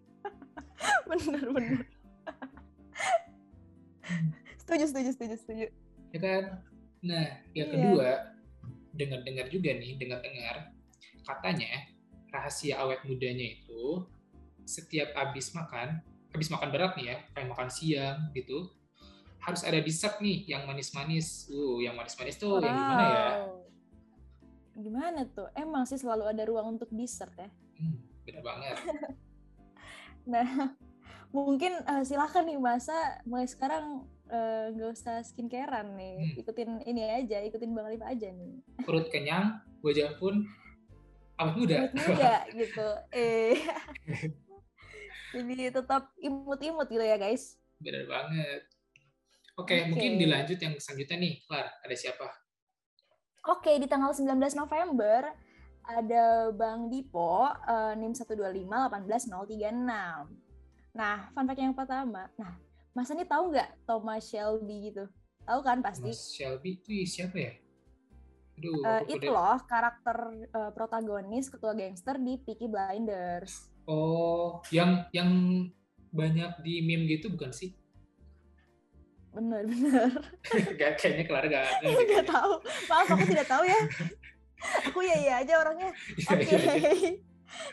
bener 1.09 1.47
bener 1.49 1.77
setuju 4.59 4.83
setuju 4.89 5.09
setuju 5.15 5.35
setuju 5.39 5.67
ya 6.13 6.19
kan? 6.21 6.43
Nah, 7.03 7.25
yang 7.51 7.67
Iya. 7.67 7.75
kedua, 7.75 8.09
dengar-dengar 8.95 9.49
juga 9.49 9.75
nih, 9.75 9.97
dengar-dengar 9.99 10.71
katanya 11.25 11.89
rahasia 12.31 12.79
awet 12.79 13.01
mudanya 13.03 13.43
itu 13.59 14.07
setiap 14.63 15.11
habis 15.17 15.51
makan, 15.51 15.99
habis 16.31 16.47
makan 16.47 16.69
berat 16.71 16.95
nih 16.95 17.11
ya, 17.11 17.17
kayak 17.35 17.49
makan 17.51 17.69
siang 17.69 18.17
gitu, 18.31 18.71
harus 19.43 19.61
ada 19.61 19.77
dessert 19.77 20.17
nih 20.17 20.47
yang 20.47 20.63
manis-manis. 20.63 21.47
Uh, 21.47 21.77
yang 21.79 21.93
manis-manis 21.93 22.35
tuh 22.35 22.57
yang 22.57 22.71
gimana 22.73 23.03
ya? 23.03 23.25
Wow. 23.37 23.59
gimana 24.73 25.21
tuh 25.29 25.45
emang 25.53 25.85
sih 25.85 25.95
selalu 25.95 26.25
ada 26.25 26.43
ruang 26.43 26.73
untuk 26.73 26.89
dessert 26.89 27.29
ya 27.37 27.45
Hmm, 27.73 27.93
bener 28.23 28.41
banget. 28.41 28.75
nah 30.33 30.73
mungkin 31.29 31.77
eh, 31.77 32.01
silakan 32.01 32.47
nih 32.47 32.57
masa 32.57 32.95
mulai 33.21 33.45
sekarang 33.45 34.01
eh, 34.25 34.73
nggak 34.73 34.91
usah 34.93 35.21
skincarean 35.21 35.93
nih 35.93 36.15
Hmm. 36.17 36.41
ikutin 36.41 36.69
ini 36.85 37.01
aja 37.05 37.37
ikutin 37.43 37.69
bang 37.69 37.85
Alif 37.85 38.01
aja 38.01 38.27
nih 38.29 38.53
Perut 38.81 39.09
kenyang, 39.09 39.61
wajah 39.81 40.17
pun 40.17 40.41
awet 41.35 41.53
muda. 41.53 41.77
Muda 41.93 42.35
gitu 42.49 42.87
eh 43.13 43.57
jadi 45.37 45.69
tetap 45.69 46.09
imut-imut 46.17 46.87
gitu 46.87 47.01
ya 47.01 47.17
guys 47.17 47.57
Bener 47.77 48.07
banget. 48.07 48.72
Oke, 49.53 49.77
okay, 49.77 49.79
okay. 49.85 49.89
mungkin 49.93 50.11
dilanjut 50.17 50.57
yang 50.57 50.73
selanjutnya 50.81 51.17
nih, 51.21 51.33
Klar. 51.45 51.69
Ada 51.85 51.95
siapa? 51.95 52.25
Oke, 53.45 53.69
okay, 53.69 53.75
di 53.77 53.85
tanggal 53.85 54.09
19 54.09 54.33
November 54.57 55.29
ada 55.83 56.49
Bang 56.55 56.87
Dipo, 56.87 57.43
uh, 57.45 57.93
NIM 57.93 58.15
125-18036. 58.15 59.83
Nah, 60.95 61.17
fun 61.35 61.45
fact 61.45 61.59
yang 61.59 61.75
pertama. 61.75 62.31
Nah, 62.39 62.55
Mas 62.93 63.09
ini 63.09 63.25
tahu 63.25 63.49
nggak 63.49 63.89
Thomas 63.89 64.25
Shelby 64.25 64.93
gitu? 64.93 65.09
Tahu 65.43 65.59
kan 65.65 65.81
pasti? 65.81 66.13
Thomas 66.13 66.33
Shelby 66.33 66.79
itu 66.79 67.03
siapa 67.09 67.37
ya? 67.37 67.53
Aduh, 68.53 68.85
uh, 68.85 69.01
itu 69.09 69.27
loh 69.33 69.57
karakter 69.65 70.17
uh, 70.53 70.71
protagonis 70.77 71.49
ketua 71.49 71.73
gangster 71.73 72.21
di 72.21 72.37
Peaky 72.37 72.69
Blinders. 72.69 73.73
Oh, 73.89 74.61
yang 74.69 75.09
yang 75.09 75.29
banyak 76.13 76.61
di 76.61 76.85
meme 76.85 77.09
gitu 77.09 77.33
bukan 77.33 77.49
sih? 77.49 77.73
Bener 79.33 79.65
bener. 79.65 80.09
gak, 80.77 80.91
kayaknya 81.01 81.23
Clara 81.25 81.47
gak 81.49 81.65
gak 81.83 82.27
tahu. 82.29 82.53
Maaf 82.89 83.07
aku 83.09 83.25
tidak 83.25 83.47
tahu 83.49 83.63
ya. 83.65 83.81
aku 84.87 84.99
ya 85.03 85.15
iya 85.19 85.33
aja 85.43 85.53
orangnya. 85.59 85.91
Iya, 86.21 86.29
Oke. 86.31 86.45
Okay. 86.45 86.57
Iya, 86.57 86.91
iya. 86.93 87.13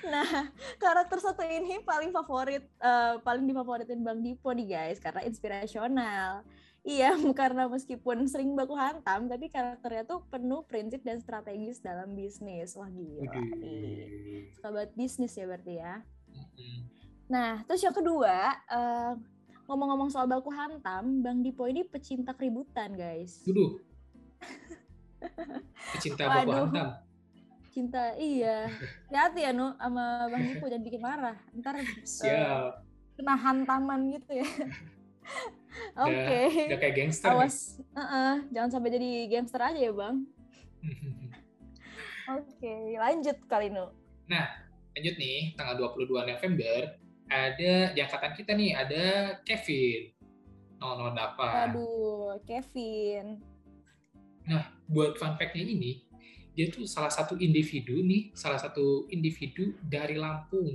Nah, 0.04 0.52
karakter 0.76 1.18
satu 1.20 1.40
ini 1.40 1.80
paling 1.80 2.12
favorit, 2.12 2.68
uh, 2.84 3.16
paling 3.24 3.48
difavoritin 3.48 4.04
Bang 4.04 4.20
Dipo 4.20 4.52
nih 4.52 4.76
guys, 4.76 5.00
karena 5.00 5.24
inspirasional. 5.24 6.44
Iya, 6.80 7.12
karena 7.40 7.68
meskipun 7.68 8.24
sering 8.28 8.56
baku 8.56 8.76
hantam, 8.76 9.28
tapi 9.28 9.52
karakternya 9.52 10.04
tuh 10.08 10.24
penuh 10.32 10.64
prinsip 10.64 11.04
dan 11.04 11.20
strategis 11.20 11.80
dalam 11.80 12.16
bisnis. 12.16 12.76
Wah 12.76 12.88
gila. 12.88 13.32
Suka 14.56 14.68
banget 14.72 14.92
bisnis 14.96 15.32
ya 15.36 15.44
berarti 15.44 15.74
ya. 15.76 15.94
Nah, 17.30 17.62
terus 17.68 17.84
yang 17.84 17.94
kedua, 17.94 18.58
uh, 18.66 19.14
ngomong-ngomong 19.70 20.11
soal 20.11 20.26
baku 20.26 20.50
hantam, 20.50 21.22
Bang 21.22 21.46
Dipo 21.46 21.70
ini 21.70 21.87
pecinta 21.87 22.35
keributan, 22.35 22.98
guys. 22.98 23.38
Dulu. 23.46 23.78
pecinta 25.94 26.26
Waduh. 26.26 26.35
baku 26.42 26.50
hantam. 26.59 26.88
Cinta, 27.70 28.18
iya. 28.18 28.66
Hati-hati 29.06 29.46
ya, 29.46 29.54
Nu, 29.54 29.70
sama 29.78 30.26
Bang 30.26 30.42
Dipo, 30.42 30.66
jangan 30.66 30.83
bikin 30.83 30.98
marah. 30.98 31.38
Ntar 31.54 31.78
Siap. 32.02 32.35
Uh, 32.35 32.68
kena 33.14 33.38
hantaman 33.38 34.11
gitu 34.11 34.42
ya. 34.42 34.48
Oke. 36.02 36.18
Okay. 36.18 36.46
Udah, 36.66 36.78
kayak 36.83 36.94
gangster. 36.98 37.30
Awas, 37.30 37.78
uh 37.94 38.02
-uh, 38.02 38.35
jangan 38.50 38.70
sampai 38.74 38.90
jadi 38.90 39.11
gangster 39.30 39.62
aja 39.62 39.78
ya, 39.78 39.94
Bang. 39.94 40.26
Oke, 42.35 42.46
okay, 42.59 42.98
lanjut 42.98 43.38
kali, 43.46 43.70
Nu. 43.70 43.94
Nah, 44.26 44.46
lanjut 44.98 45.14
nih, 45.14 45.54
tanggal 45.54 45.94
22 45.94 46.26
November, 46.26 46.98
ada 47.30 47.94
di 47.94 48.00
angkatan 48.02 48.34
kita 48.34 48.52
nih 48.58 48.74
ada 48.74 49.04
Kevin 49.46 50.10
008. 50.82 51.70
Aduh, 51.70 52.34
Kevin. 52.42 53.38
Nah, 54.50 54.66
buat 54.90 55.14
fun 55.14 55.38
fact-nya 55.38 55.62
ini, 55.62 56.02
dia 56.58 56.66
tuh 56.74 56.90
salah 56.90 57.12
satu 57.12 57.38
individu 57.38 58.02
nih, 58.02 58.34
salah 58.34 58.58
satu 58.58 59.06
individu 59.14 59.78
dari 59.86 60.18
Lampung. 60.18 60.66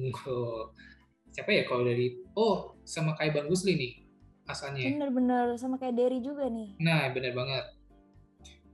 Siapa 1.36 1.52
ya 1.52 1.68
kalau 1.68 1.84
dari 1.84 2.16
oh 2.40 2.80
sama 2.88 3.12
kayak 3.20 3.36
Bang 3.36 3.52
Gusli 3.52 3.76
nih 3.76 3.94
asalnya. 4.48 4.88
Bener-bener 4.88 5.60
sama 5.60 5.76
kayak 5.76 6.00
Derry 6.00 6.24
juga 6.24 6.48
nih. 6.48 6.80
Nah, 6.80 7.12
bener 7.12 7.36
banget. 7.36 7.66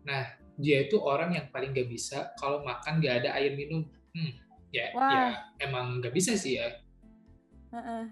Nah, 0.06 0.24
dia 0.62 0.86
itu 0.86 1.02
orang 1.02 1.34
yang 1.34 1.50
paling 1.50 1.74
gak 1.74 1.90
bisa 1.90 2.30
kalau 2.38 2.62
makan 2.62 3.02
gak 3.02 3.26
ada 3.26 3.34
air 3.42 3.58
minum. 3.58 3.82
Hmm, 4.14 4.32
ya, 4.70 4.94
Wah. 4.94 5.10
ya 5.10 5.24
emang 5.66 6.04
gak 6.04 6.14
bisa 6.14 6.38
sih 6.38 6.62
ya 6.62 6.70
Uh-uh. 7.72 8.04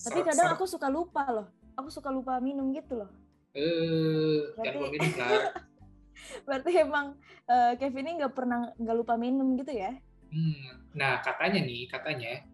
Tapi 0.00 0.18
kadang 0.24 0.48
aku 0.54 0.64
suka 0.64 0.88
lupa 0.88 1.26
loh. 1.28 1.48
Aku 1.76 1.88
suka 1.90 2.08
lupa 2.08 2.38
minum 2.38 2.70
gitu 2.70 2.98
loh. 2.98 3.10
Eh, 3.52 4.54
berarti... 4.54 4.86
minum 4.94 5.12
lah. 5.18 5.52
berarti 6.46 6.70
emang 6.76 7.06
uh, 7.48 7.72
Kevin 7.80 8.06
ini 8.06 8.12
nggak 8.22 8.34
pernah 8.36 8.70
nggak 8.78 8.96
lupa 8.96 9.14
minum 9.18 9.56
gitu 9.58 9.72
ya? 9.74 9.90
Hmm. 10.30 10.86
Nah 10.94 11.18
katanya 11.24 11.64
nih, 11.64 11.90
katanya 11.90 12.44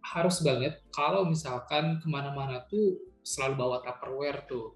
harus 0.00 0.40
banget 0.42 0.80
kalau 0.90 1.28
misalkan 1.28 2.00
ke 2.00 2.08
mana-mana 2.08 2.64
tuh 2.66 2.98
selalu 3.20 3.54
bawa 3.56 3.76
tupperware 3.84 4.48
tuh 4.48 4.74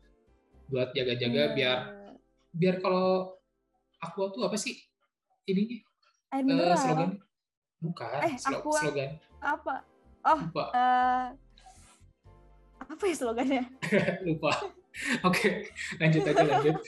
buat 0.69 0.93
jaga-jaga 0.93 1.53
hmm. 1.53 1.55
biar 1.57 1.79
biar 2.55 2.77
kalau 2.81 3.35
aku 4.01 4.31
tuh 4.33 4.47
apa 4.47 4.57
sih 4.57 4.77
ini 5.49 5.81
Air 6.33 6.45
uh, 6.45 6.77
slogan 6.77 7.11
bukan 7.81 8.21
eh, 8.25 8.37
slogan 8.38 9.11
apa 9.40 9.85
Oh, 10.25 10.41
lupa. 10.41 10.65
Uh, 10.73 11.27
apa 12.81 13.03
ya 13.05 13.15
slogannya? 13.15 13.65
lupa. 14.27 14.53
Oke, 15.27 15.69
lanjut 16.01 16.23
aja 16.25 16.43
lanjut. 16.43 16.77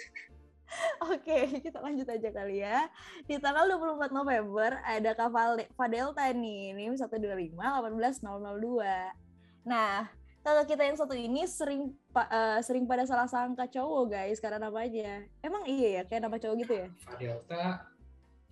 Oke, 1.12 1.60
kita 1.60 1.78
lanjut 1.80 2.08
aja 2.08 2.28
kali 2.32 2.64
ya. 2.64 2.88
Di 3.28 3.36
tanggal 3.40 3.68
24 3.76 4.12
November 4.12 4.80
ada 4.84 5.12
Kaval 5.12 5.60
Fadelta 5.76 6.24
nih, 6.32 6.72
ini 6.72 6.96
125 6.96 7.56
18002. 7.56 9.68
Nah, 9.68 10.08
kalau 10.46 10.62
kita 10.64 10.86
yang 10.86 10.94
satu 10.94 11.12
ini 11.12 11.42
sering 11.44 11.90
uh, 12.14 12.62
sering 12.62 12.86
pada 12.86 13.02
salah 13.02 13.26
sangka 13.26 13.66
cowok 13.66 14.16
guys 14.16 14.38
karena 14.38 14.62
namanya. 14.62 15.26
Emang 15.42 15.66
iya 15.68 16.00
ya 16.00 16.02
kayak 16.08 16.24
nama 16.24 16.38
cowok 16.38 16.56
gitu 16.62 16.72
ya? 16.72 16.88
Fadelta. 17.04 17.84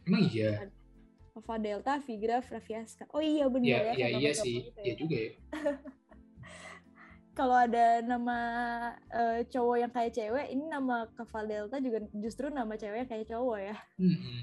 Emang 0.04 0.22
iya. 0.28 0.68
Alpha 1.34 1.58
Delta 1.58 1.98
Vigra 1.98 2.38
Fraviasca. 2.38 3.10
Oh 3.10 3.18
iya 3.18 3.50
benar 3.50 3.90
ya. 3.90 3.94
Iya 3.98 4.08
iya 4.22 4.32
sih. 4.32 4.70
Ya. 4.78 4.82
Iya 4.86 4.94
juga 4.94 5.16
ya. 5.18 5.32
Kalau 7.38 7.56
ada 7.58 7.98
nama 8.06 8.38
uh, 9.10 9.42
cowok 9.50 9.76
yang 9.82 9.90
kayak 9.90 10.14
cewek, 10.14 10.46
ini 10.54 10.70
nama 10.70 11.10
Kava 11.18 11.42
Delta 11.42 11.82
juga 11.82 12.06
justru 12.14 12.46
nama 12.54 12.78
cewek 12.78 13.02
yang 13.02 13.10
kayak 13.10 13.26
cowok 13.34 13.58
ya. 13.58 13.76
Mm-hmm. 13.98 14.38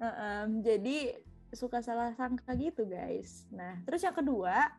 Uh, 0.00 0.08
um, 0.08 0.48
jadi 0.64 1.20
suka 1.52 1.84
salah 1.84 2.16
sangka 2.16 2.56
gitu 2.56 2.88
guys. 2.88 3.44
Nah 3.52 3.84
terus 3.84 4.00
yang 4.00 4.16
kedua, 4.16 4.72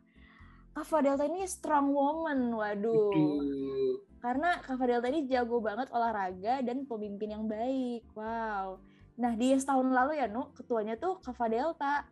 Kava 0.73 0.97
Delta 1.05 1.29
ini 1.29 1.45
strong 1.45 1.93
woman, 1.93 2.57
waduh. 2.57 3.13
Betul. 3.13 4.01
Karena 4.17 4.57
Kava 4.65 4.85
Delta 4.89 5.07
ini 5.13 5.29
jago 5.29 5.61
banget 5.61 5.93
olahraga 5.93 6.65
dan 6.65 6.89
pemimpin 6.89 7.37
yang 7.37 7.45
baik. 7.45 8.01
Wow 8.17 8.81
Nah, 9.21 9.37
di 9.37 9.53
setahun 9.53 9.85
lalu 9.85 10.17
ya, 10.17 10.25
Nu, 10.25 10.49
ketuanya 10.57 10.97
tuh 10.97 11.21
Kava 11.21 11.45
Delta. 11.45 12.09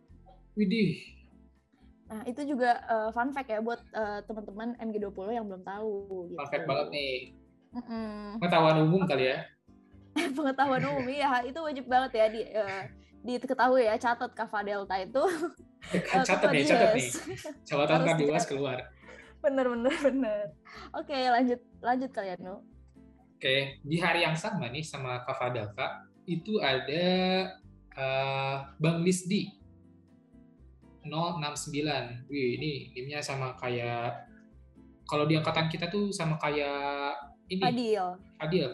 Widih. 0.54 1.02
Nah, 2.06 2.22
itu 2.22 2.42
juga 2.46 2.78
uh, 2.86 3.10
fun 3.10 3.34
fact 3.34 3.50
ya 3.50 3.58
buat 3.58 3.82
uh, 3.90 4.22
teman-teman 4.30 4.78
MG20 4.78 5.34
yang 5.34 5.46
belum 5.50 5.66
tahu. 5.66 5.90
Gitu. 6.30 6.38
Fun 6.38 6.50
fact 6.54 6.66
banget 6.70 6.86
nih. 6.94 7.14
Mm-mm. 7.70 8.38
Pengetahuan 8.38 8.76
umum 8.86 9.02
kali 9.10 9.34
ya. 9.34 9.42
Pengetahuan 10.38 10.82
umum, 10.86 11.06
iya. 11.10 11.42
Itu 11.42 11.66
wajib 11.66 11.90
banget 11.90 12.10
ya 12.14 12.26
di, 12.30 12.40
uh, 12.54 12.82
diketahui 13.26 13.90
ya, 13.90 13.98
catat 13.98 14.30
Kava 14.30 14.62
Delta 14.62 14.94
itu. 15.02 15.22
catat 16.30 16.50
nih, 16.54 16.62
catat 16.62 16.90
nih. 16.94 17.10
Catatan 17.66 18.00
Kardiwas 18.06 18.46
keluar. 18.46 18.78
Bener, 19.42 19.66
bener, 19.66 19.94
bener. 19.98 20.44
Oke, 20.94 21.14
lanjut 21.14 21.58
lanjut 21.82 22.10
kalian, 22.14 22.38
Nu. 22.38 22.62
Oke, 23.40 23.80
di 23.82 23.96
hari 23.98 24.22
yang 24.22 24.36
sama 24.36 24.68
nih 24.68 24.84
sama 24.84 25.24
Kava 25.24 25.48
Delta, 25.48 26.09
itu 26.30 26.62
ada 26.62 27.06
uh, 27.98 28.56
Bang 28.78 29.02
Lisdi 29.02 29.50
069. 31.02 32.30
Wih, 32.30 32.48
ini 32.60 32.94
nimnya 32.94 33.18
sama 33.18 33.58
kayak 33.58 34.30
kalau 35.10 35.26
di 35.26 35.34
angkatan 35.34 35.66
kita 35.66 35.90
tuh 35.90 36.14
sama 36.14 36.38
kayak 36.38 37.18
ini. 37.50 37.62
Fadil. 37.66 38.06
Fadil. 38.38 38.70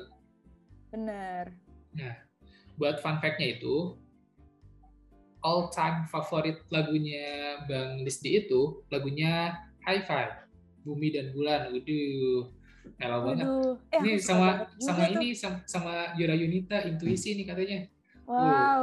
Bener. 0.93 1.57
Nah, 1.97 2.15
buat 2.77 3.01
fun 3.01 3.17
fact-nya 3.25 3.57
itu 3.57 3.97
all 5.41 5.73
time 5.73 6.05
favorit 6.13 6.61
lagunya 6.69 7.57
Bang 7.65 8.05
Lisdi 8.05 8.37
itu 8.37 8.85
lagunya 8.93 9.57
High 9.87 10.05
Five, 10.05 10.35
Bumi 10.85 11.15
dan 11.15 11.33
Bulan. 11.33 11.73
Waduh, 11.73 12.53
Melo 12.95 13.19
banget. 13.27 13.47
Eh, 13.91 14.01
ini 14.01 14.13
sama 14.23 14.71
sama 14.79 15.05
tuh. 15.11 15.15
ini 15.19 15.29
sama, 15.35 15.59
sama 15.67 15.95
Yura 16.15 16.35
Yunita 16.39 16.87
intuisi 16.87 17.35
nih 17.35 17.47
katanya. 17.47 17.81
Wow, 18.27 18.43
uh. 18.43 18.83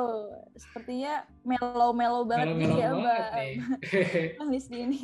sepertinya 0.55 1.27
melo-melo 1.43 2.23
banget 2.23 2.55
-melo 2.55 2.79
ya, 2.79 2.89
Mbak. 2.95 3.29
Bang 4.39 4.49
di 4.55 4.59
ini. 4.71 4.99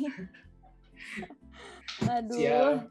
Aduh. 2.16 2.40
Siap. 2.40 2.88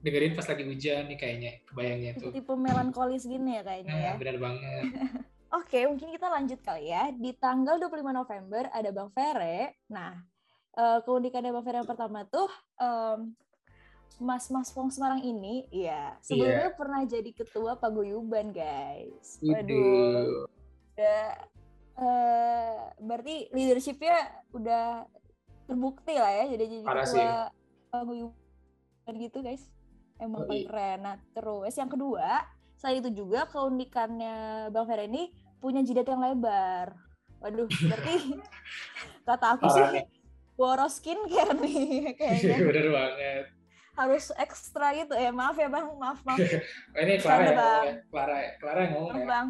Dengerin 0.00 0.32
pas 0.32 0.48
lagi 0.48 0.64
hujan 0.64 1.12
nih 1.12 1.18
kayaknya, 1.20 1.52
kebayangnya 1.68 2.12
tuh. 2.16 2.32
Tipe 2.32 2.52
melankolis 2.56 3.28
gini 3.28 3.60
ya 3.60 3.62
kayaknya 3.64 3.92
nah, 3.92 4.00
ya. 4.00 4.12
Benar 4.16 4.36
banget. 4.40 4.84
Oke, 5.60 5.80
mungkin 5.84 6.08
kita 6.14 6.26
lanjut 6.30 6.60
kali 6.64 6.88
ya. 6.88 7.12
Di 7.12 7.36
tanggal 7.36 7.76
25 7.76 8.12
November 8.12 8.62
ada 8.72 8.90
Bang 8.96 9.10
Fere. 9.12 9.76
Nah, 9.92 10.16
uh, 10.76 11.04
keunikannya 11.04 11.52
Bang 11.52 11.64
Fere 11.68 11.84
yang 11.84 11.90
pertama 11.90 12.24
tuh 12.28 12.48
um, 12.80 13.36
Mas-mas 14.18 14.74
Wong 14.74 14.90
Semarang 14.90 15.22
ini, 15.22 15.68
ya 15.70 16.18
sebelumnya 16.24 16.72
yeah. 16.72 16.76
pernah 16.76 17.00
jadi 17.06 17.30
ketua 17.30 17.78
paguyuban, 17.78 18.50
guys. 18.50 19.38
Waduh. 19.38 20.50
Udah, 20.98 21.26
uh, 21.96 22.78
berarti 22.98 23.48
leadershipnya 23.54 24.42
udah 24.50 25.06
terbukti 25.70 26.18
lah 26.18 26.32
ya, 26.42 26.44
jadi 26.58 26.64
jadi 26.66 26.84
Parah 26.84 27.04
ketua 27.06 27.14
sih. 27.14 27.28
paguyuban 27.94 29.14
gitu, 29.14 29.38
guys. 29.40 29.64
Emang 30.20 30.44
paling 30.44 30.68
keren. 30.68 30.98
Nah, 31.00 31.16
terus 31.32 31.72
yang 31.78 31.88
kedua, 31.88 32.44
selain 32.76 33.00
itu 33.00 33.24
juga 33.24 33.48
keunikannya 33.48 34.68
Bang 34.68 34.84
Vera 34.84 35.04
ini 35.04 35.32
punya 35.60 35.84
jidat 35.84 36.08
yang 36.08 36.24
lebar. 36.24 36.96
Waduh, 37.40 37.68
berarti 37.68 38.36
kata 39.28 39.46
aku 39.56 39.66
sih 39.72 39.84
boros 40.60 41.00
skincare 41.00 41.56
nih 41.56 42.12
kayaknya. 42.20 42.56
Bener 42.68 42.88
banget. 42.92 43.44
Harus 43.96 44.30
ekstra 44.38 44.94
gitu 44.96 45.14
ya. 45.14 45.30
Maaf 45.34 45.56
ya 45.58 45.68
Bang, 45.70 45.92
maaf 45.98 46.20
maaf. 46.22 46.38
ini 47.02 47.14
Clara 47.18 47.44
ya, 47.44 47.52
bang. 47.54 47.84
Clara, 48.10 48.36
Clara 48.58 48.80
yang 48.86 48.92
ngomong 48.96 49.18
ya. 49.18 49.26
Bang. 49.26 49.46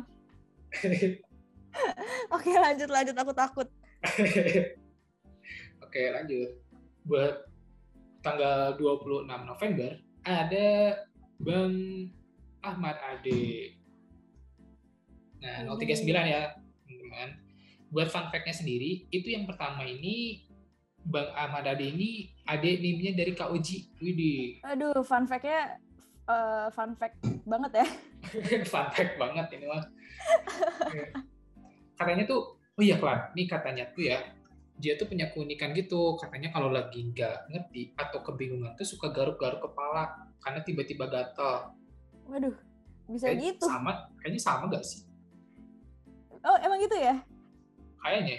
Oke, 2.35 2.51
lanjut 2.55 2.89
lanjut 2.91 3.17
aku 3.17 3.33
takut. 3.35 3.69
Oke, 5.85 6.03
lanjut. 6.11 6.51
Buat 7.07 7.47
tanggal 8.21 8.77
26 8.77 9.27
November 9.27 9.91
ada 10.25 10.69
Bang 11.41 11.75
Ahmad 12.61 12.97
Ade. 13.01 13.77
Nah, 15.41 15.65
039 15.73 16.05
ya, 16.29 16.53
teman-teman. 16.85 17.29
Buat 17.89 18.13
fun 18.13 18.29
fact-nya 18.29 18.53
sendiri, 18.53 19.09
itu 19.09 19.33
yang 19.33 19.49
pertama 19.49 19.83
ini 19.89 20.45
Bang 21.07 21.29
Ahmad 21.33 21.65
Ade 21.65 21.97
ini 21.97 22.29
adik 22.45 22.81
nimnya 22.81 23.13
dari 23.17 23.33
Kak 23.33 23.51
Uji. 23.53 23.89
Widih. 24.01 24.61
Aduh, 24.65 25.01
fun 25.01 25.25
fact-nya 25.25 25.81
uh, 26.29 26.67
fun 26.71 26.93
fact 26.97 27.19
banget 27.49 27.83
ya. 27.83 27.87
fun 28.73 28.89
fact 28.93 29.15
banget 29.17 29.47
ini 29.57 29.67
mas. 29.67 29.87
katanya 31.97 32.25
tuh, 32.25 32.57
oh 32.57 32.83
iya 32.83 32.97
Klan, 32.97 33.33
ini 33.37 33.45
katanya 33.45 33.85
tuh 33.93 34.09
ya, 34.09 34.19
dia 34.81 34.97
tuh 34.97 35.09
punya 35.09 35.29
keunikan 35.33 35.77
gitu. 35.77 36.17
Katanya 36.17 36.49
kalau 36.53 36.73
lagi 36.73 37.05
nggak 37.13 37.53
ngerti 37.53 37.93
atau 37.97 38.25
kebingungan 38.25 38.73
tuh 38.77 38.89
suka 38.89 39.13
garuk-garuk 39.13 39.61
kepala 39.61 40.29
karena 40.41 40.61
tiba-tiba 40.65 41.09
gatal. 41.09 41.77
Waduh, 42.25 42.57
bisa 43.09 43.29
Kayak 43.29 43.57
gitu. 43.57 43.67
Sama, 43.69 43.93
kayaknya 44.21 44.41
sama 44.41 44.65
gak 44.73 44.85
sih? 44.87 45.05
Oh, 46.41 46.57
emang 46.65 46.81
gitu 46.81 46.97
ya? 46.97 47.21
Kayaknya. 48.01 48.39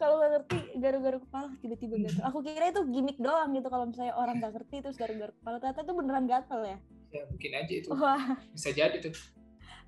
Kalau 0.00 0.16
nggak 0.16 0.32
ngerti 0.32 0.58
garuk-garuk 0.80 1.22
kepala 1.28 1.52
tiba-tiba 1.60 1.94
gatal. 2.00 2.24
Aku 2.32 2.38
kira 2.40 2.72
itu 2.72 2.80
gimmick 2.88 3.20
doang 3.20 3.52
gitu 3.52 3.68
kalau 3.68 3.84
misalnya 3.84 4.16
orang 4.16 4.40
nggak 4.40 4.56
ngerti 4.56 4.76
terus 4.80 4.96
garuk-garuk 4.96 5.36
kepala 5.44 5.60
ternyata 5.60 5.80
itu 5.84 5.92
beneran 5.92 6.24
gatal 6.24 6.60
ya? 6.64 6.78
Ya 7.12 7.22
mungkin 7.28 7.50
aja 7.52 7.72
itu. 7.76 7.88
Wah. 7.92 8.24
Bisa 8.56 8.72
jadi 8.72 8.96
tuh. 8.96 9.12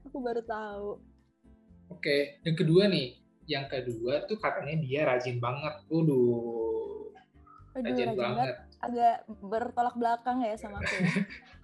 Aku 0.05 0.21
baru 0.21 0.45
tahu. 0.45 1.01
Oke, 1.89 2.45
yang 2.45 2.57
kedua 2.61 2.93
nih, 2.93 3.17
yang 3.49 3.73
kedua 3.73 4.29
tuh 4.29 4.37
katanya 4.37 4.85
dia 4.85 5.01
rajin 5.09 5.41
banget. 5.41 5.81
Waduh. 5.89 7.09
Rajin, 7.73 7.89
rajin 7.89 8.11
banget. 8.13 8.55
Agak 8.85 9.17
bertolak 9.41 9.97
belakang 9.97 10.45
ya 10.45 10.53
sama 10.61 10.85
aku. 10.85 10.93
Ya. 10.93 11.09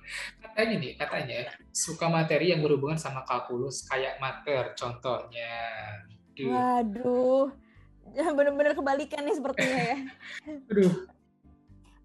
katanya 0.48 0.74
nih, 0.80 0.92
katanya 0.96 1.38
suka 1.68 2.08
materi 2.08 2.48
yang 2.48 2.64
berhubungan 2.64 2.96
sama 2.96 3.28
kalkulus 3.28 3.84
kayak 3.84 4.16
mater 4.16 4.72
contohnya. 4.72 5.52
Duh. 6.32 6.48
Waduh. 6.48 7.67
Bener-bener 8.36 8.74
kebalikan 8.74 9.22
nih 9.26 9.36
sepertinya 9.36 9.80
ya. 9.94 9.98
Aduh. 10.72 10.94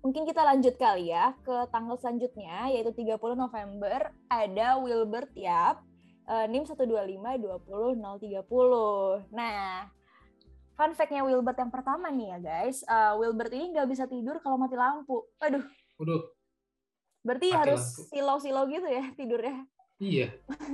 Mungkin 0.03 0.27
kita 0.27 0.43
lanjut 0.43 0.75
kali 0.75 1.15
ya 1.15 1.31
ke 1.47 1.55
tanggal 1.71 1.95
selanjutnya 1.95 2.67
yaitu 2.75 2.91
30 2.91 3.15
November 3.39 4.11
ada 4.27 4.75
Wilbert 4.75 5.31
Yap 5.31 5.79
uh, 6.27 6.45
NIM 6.47 6.63
125-20-030. 6.67 9.31
Nah, 9.31 9.87
fun 10.75 10.91
fact-nya 10.95 11.23
Wilbert 11.23 11.57
yang 11.59 11.71
pertama 11.71 12.11
nih 12.11 12.27
ya 12.35 12.39
guys, 12.39 12.83
uh, 12.87 13.15
Wilbert 13.19 13.53
ini 13.53 13.69
nggak 13.75 13.89
bisa 13.89 14.07
tidur 14.07 14.39
kalau 14.43 14.57
mati 14.59 14.75
lampu. 14.75 15.23
Aduh. 15.39 15.63
Waduh. 15.99 16.23
Berarti 17.23 17.47
mati 17.51 17.55
harus 17.55 17.83
silau-silau 18.11 18.67
gitu 18.67 18.87
ya 18.87 19.11
tidurnya. 19.15 19.65
Iya. 20.01 20.27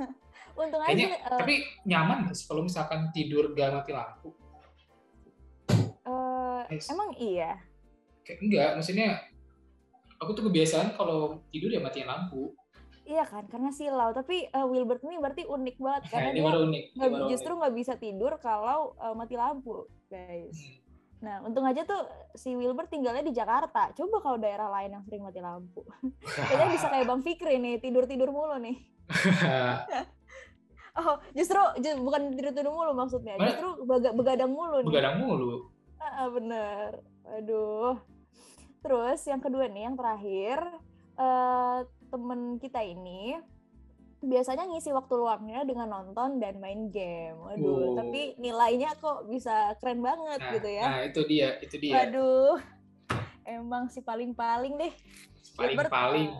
Untung 0.60 0.84
Kayaknya, 0.84 1.16
aja. 1.16 1.18
Uh, 1.30 1.40
tapi 1.46 1.56
nyaman 1.88 2.28
nggak 2.28 2.36
sih 2.36 2.46
kalau 2.50 2.66
misalkan 2.66 3.08
tidur 3.16 3.56
gak 3.56 3.80
mati 3.80 3.96
lampu? 3.96 4.36
Emang 6.70 7.10
iya. 7.18 7.58
Kayak 8.22 8.40
enggak, 8.46 8.70
maksudnya 8.78 9.10
aku 10.22 10.32
tuh 10.38 10.44
kebiasaan 10.52 10.94
kalau 10.94 11.42
tidur 11.50 11.74
ya 11.74 11.82
matiin 11.82 12.06
lampu. 12.06 12.54
Iya 13.10 13.26
kan, 13.26 13.50
karena 13.50 13.74
silau. 13.74 14.14
Tapi 14.14 14.46
uh, 14.54 14.70
Wilbert 14.70 15.02
ini 15.02 15.18
berarti 15.18 15.50
unik 15.50 15.76
banget 15.82 16.04
karena 16.14 16.30
dia 16.30 16.46
unik. 16.46 16.84
Gak, 16.94 17.10
justru 17.34 17.52
nggak 17.58 17.74
bisa 17.74 17.94
tidur 17.98 18.38
kalau 18.38 18.94
uh, 19.02 19.18
mati 19.18 19.34
lampu, 19.34 19.90
guys. 20.06 20.54
Hmm. 20.54 20.78
Nah, 21.20 21.44
untung 21.44 21.68
aja 21.68 21.84
tuh 21.84 22.00
si 22.32 22.56
Wilbert 22.56 22.88
tinggalnya 22.88 23.26
di 23.26 23.36
Jakarta. 23.36 23.92
Coba 23.92 24.24
kalau 24.24 24.38
daerah 24.40 24.72
lain 24.72 24.96
yang 24.96 25.04
sering 25.04 25.26
mati 25.26 25.42
lampu. 25.42 25.84
Kayaknya 26.38 26.68
bisa 26.72 26.88
kayak 26.88 27.06
Bang 27.10 27.22
Fikri 27.26 27.58
nih, 27.60 27.82
tidur-tidur 27.84 28.30
mulu 28.32 28.56
nih. 28.62 28.78
oh, 31.02 31.18
justru 31.34 31.60
bukan 32.00 32.22
tidur-tidur 32.38 32.72
mulu 32.72 32.92
maksudnya. 32.96 33.36
Justru 33.36 33.84
begadang 34.16 34.54
mulu 34.54 34.86
nih. 34.86 34.88
Begadang 34.88 35.16
mulu. 35.20 35.79
Ah, 36.20 36.28
bener. 36.28 37.00
Aduh. 37.40 37.96
Terus 38.84 39.24
yang 39.24 39.40
kedua 39.40 39.72
nih, 39.72 39.88
yang 39.88 39.96
terakhir. 39.96 40.60
Uh, 41.20 41.84
temen 42.12 42.60
kita 42.64 42.80
ini 42.80 43.36
biasanya 44.20 44.68
ngisi 44.68 44.92
waktu 44.92 45.16
luangnya 45.16 45.64
dengan 45.64 45.88
nonton 45.96 46.44
dan 46.44 46.60
main 46.60 46.92
game. 46.92 47.40
Waduh, 47.40 47.72
oh. 47.72 47.96
tapi 47.96 48.36
nilainya 48.36 48.92
kok 49.00 49.32
bisa 49.32 49.76
keren 49.80 50.04
banget 50.04 50.40
nah, 50.44 50.52
gitu 50.60 50.70
ya. 50.70 50.86
Nah, 50.92 51.02
itu 51.08 51.22
dia, 51.24 51.50
itu 51.64 51.76
dia. 51.80 51.94
Waduh. 52.04 52.60
Emang 53.48 53.88
si 53.88 54.04
paling-paling 54.04 54.76
deh. 54.76 54.94
Paling-paling. 55.56 56.36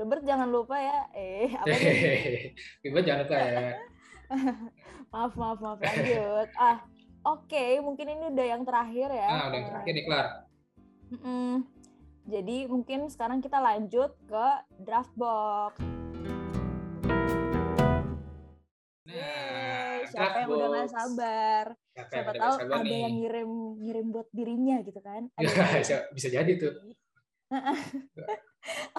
Robert 0.00 0.24
jangan 0.24 0.48
lupa 0.48 0.76
ya. 0.80 0.98
Eh, 1.12 1.52
apa 1.52 1.68
nih? 1.76 3.04
jangan 3.04 3.20
lupa 3.28 3.36
ya. 3.36 3.68
maaf, 5.12 5.32
maaf, 5.36 5.58
maaf. 5.60 5.78
Lanjut. 5.80 6.48
Ah. 6.56 6.97
Okay, 7.28 7.76
mungkin 7.84 8.08
ini 8.08 8.32
udah 8.32 8.46
yang 8.56 8.64
terakhir 8.64 9.12
ya. 9.12 9.28
Nah, 9.28 9.52
udah 9.52 9.58
yang 9.60 9.68
terakhir 9.68 9.92
nih, 9.92 10.04
Klar. 10.08 10.26
Mm 11.12 11.18
-mm. 11.20 11.52
Jadi 12.24 12.56
mungkin 12.72 13.00
sekarang 13.12 13.44
kita 13.44 13.60
lanjut 13.60 14.16
ke 14.24 14.46
draft 14.80 15.12
box. 15.12 15.76
Nah, 19.04 20.08
siapa 20.08 20.36
yang 20.40 20.48
udah 20.56 20.68
gak 20.72 20.88
sabar? 20.88 21.64
Siapa, 21.92 22.08
siapa 22.08 22.32
tahu 22.32 22.54
ada 22.64 22.76
nih. 22.80 22.96
yang 22.96 23.14
ngirim 23.20 23.50
ngirim 23.84 24.06
buat 24.08 24.28
dirinya 24.32 24.76
gitu 24.80 25.00
kan? 25.04 25.28
Ada 25.36 26.08
bisa 26.16 26.28
jadi 26.32 26.52
tuh. 26.56 26.72
Oke. 27.52 27.84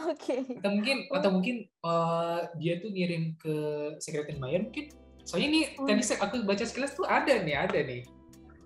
okay. 0.05 0.41
Atau 0.61 0.69
mungkin 0.77 0.97
atau 1.09 1.29
mungkin 1.33 1.55
uh, 1.81 2.45
dia 2.61 2.77
tuh 2.77 2.93
ngirim 2.93 3.33
ke 3.41 3.55
Secret 3.97 4.29
Admirer 4.29 4.69
mungkin. 4.69 4.93
Soalnya 5.25 5.47
ini 5.49 5.61
oh. 5.81 5.85
tadi 5.89 6.01
aku 6.01 6.45
baca 6.45 6.65
sekilas 6.65 6.93
tuh 6.93 7.09
ada 7.09 7.41
nih, 7.41 7.57
ada 7.57 7.81
nih. 7.81 8.18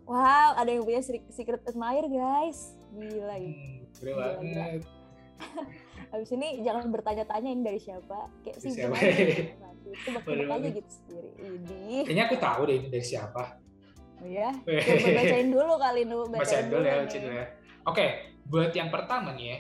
Wow, 0.04 0.60
ada 0.60 0.68
yang 0.68 0.84
punya 0.84 1.02
Secret 1.32 1.64
Admirer 1.64 2.12
guys. 2.12 2.76
Gila 2.94 3.38
hmm 3.40 3.84
Keren 3.94 4.16
banget. 4.20 4.84
Habis 6.12 6.30
ini 6.36 6.62
jangan 6.62 6.92
bertanya-tanya 6.92 7.50
ini 7.50 7.64
dari 7.64 7.80
siapa. 7.80 8.30
Kayak 8.44 8.58
sih 8.60 8.72
siapa? 8.74 8.96
Itu 9.94 10.10
bakal 10.16 10.50
aja 10.50 10.70
gitu 10.70 10.90
sendiri. 10.90 11.30
Ini. 11.40 11.86
Kayaknya 12.08 12.24
aku 12.28 12.36
tahu 12.40 12.62
deh 12.68 12.76
ini 12.80 12.88
dari 12.90 13.06
siapa. 13.06 13.44
Oh 14.24 14.28
ya? 14.28 14.50
Coba 14.88 15.10
bacain 15.20 15.50
dulu 15.52 15.74
kali 15.80 16.02
nu. 16.08 16.18
Bacain, 16.28 16.40
bacain 16.40 16.66
dulu 16.72 16.84
ya, 16.84 16.96
bacain 17.04 17.22
dulu 17.24 17.36
ya. 17.36 17.48
Oke, 17.84 18.06
buat 18.48 18.72
yang 18.72 18.90
pertama 18.90 19.36
nih 19.36 19.48
ya. 19.56 19.58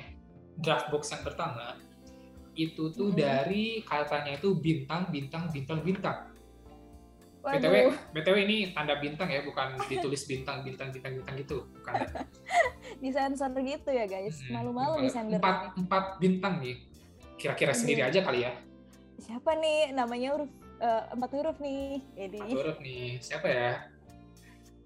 Draft 0.53 0.87
box 0.93 1.11
yang 1.11 1.23
pertama 1.25 1.77
itu 2.53 2.93
tuh 2.93 3.09
hmm. 3.09 3.17
dari 3.17 3.81
katanya 3.81 4.37
itu 4.37 4.53
bintang, 4.61 5.09
bintang, 5.09 5.49
bintang, 5.49 5.81
bintang. 5.81 6.17
BTW, 7.43 7.75
BTW 8.15 8.37
ini 8.47 8.57
tanda 8.71 8.95
bintang 9.03 9.27
ya, 9.27 9.43
bukan 9.43 9.75
ditulis 9.91 10.23
bintang, 10.23 10.63
bintang, 10.63 10.95
bintang, 10.95 11.19
bintang 11.19 11.35
gitu, 11.43 11.67
bukan. 11.75 12.07
di 13.03 13.11
sensor 13.11 13.51
gitu 13.59 13.91
ya 13.91 14.07
guys, 14.07 14.39
malu-malu 14.47 15.03
nih 15.03 15.11
sender. 15.11 15.43
Empat, 15.43 15.75
empat 15.75 16.05
bintang 16.23 16.63
nih, 16.63 16.79
kira-kira 17.35 17.75
sendiri 17.75 18.07
aja 18.07 18.23
kali 18.23 18.47
ya. 18.47 18.55
Siapa 19.19 19.59
nih 19.59 19.91
namanya 19.91 20.39
huruf 20.39 20.51
uh, 20.79 21.03
empat 21.11 21.29
huruf 21.35 21.57
nih? 21.59 21.99
Jadi. 22.15 22.39
Empat 22.39 22.55
huruf 22.55 22.77
nih, 22.79 23.03
siapa 23.19 23.47
ya? 23.51 23.71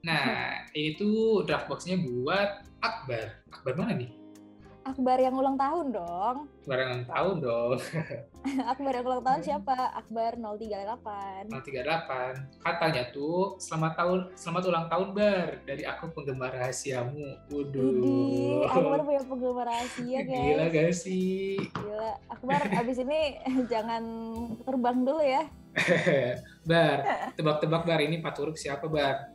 Nah, 0.02 0.26
itu 0.74 1.42
draft 1.46 1.70
boxnya 1.70 2.02
buat 2.02 2.66
Akbar. 2.82 3.38
Akbar 3.54 3.74
mana 3.78 3.94
nih? 4.02 4.10
Akbar 4.88 5.20
yang 5.20 5.36
ulang 5.36 5.60
tahun 5.60 5.94
dong. 5.94 6.50
Akbar 6.64 6.78
yang 6.80 6.90
ulang 6.96 7.08
tahun 7.12 7.36
dong. 7.44 7.78
Akbar 8.72 8.94
yang 8.96 9.06
ulang 9.08 9.24
tahun 9.24 9.42
siapa? 9.44 9.78
Akbar 9.96 10.40
038. 10.40 11.52
038. 11.52 12.64
Katanya 12.64 13.04
tuh 13.12 13.60
selamat 13.60 13.94
tahun 14.00 14.20
selamat 14.38 14.64
ulang 14.70 14.86
tahun 14.88 15.08
Bar 15.16 15.48
dari 15.68 15.84
aku 15.84 16.06
penggemar 16.16 16.52
rahasiamu. 16.56 17.50
Waduh. 17.52 18.68
Akbar 18.72 19.00
punya 19.04 19.22
penggemar 19.28 19.66
rahasia 19.68 20.20
guys. 20.28 20.44
Gila 20.44 20.66
gak 20.72 20.92
sih? 20.96 21.60
Gila. 21.60 22.12
Akbar 22.32 22.62
abis 22.72 22.98
ini 23.04 23.20
jangan 23.74 24.04
terbang 24.64 24.98
dulu 25.04 25.24
ya. 25.24 25.44
bar, 26.66 27.30
tebak-tebak 27.38 27.86
Bar 27.86 28.02
ini 28.02 28.18
empat 28.18 28.42
huruf 28.42 28.58
siapa 28.58 28.90
Bar? 28.90 29.30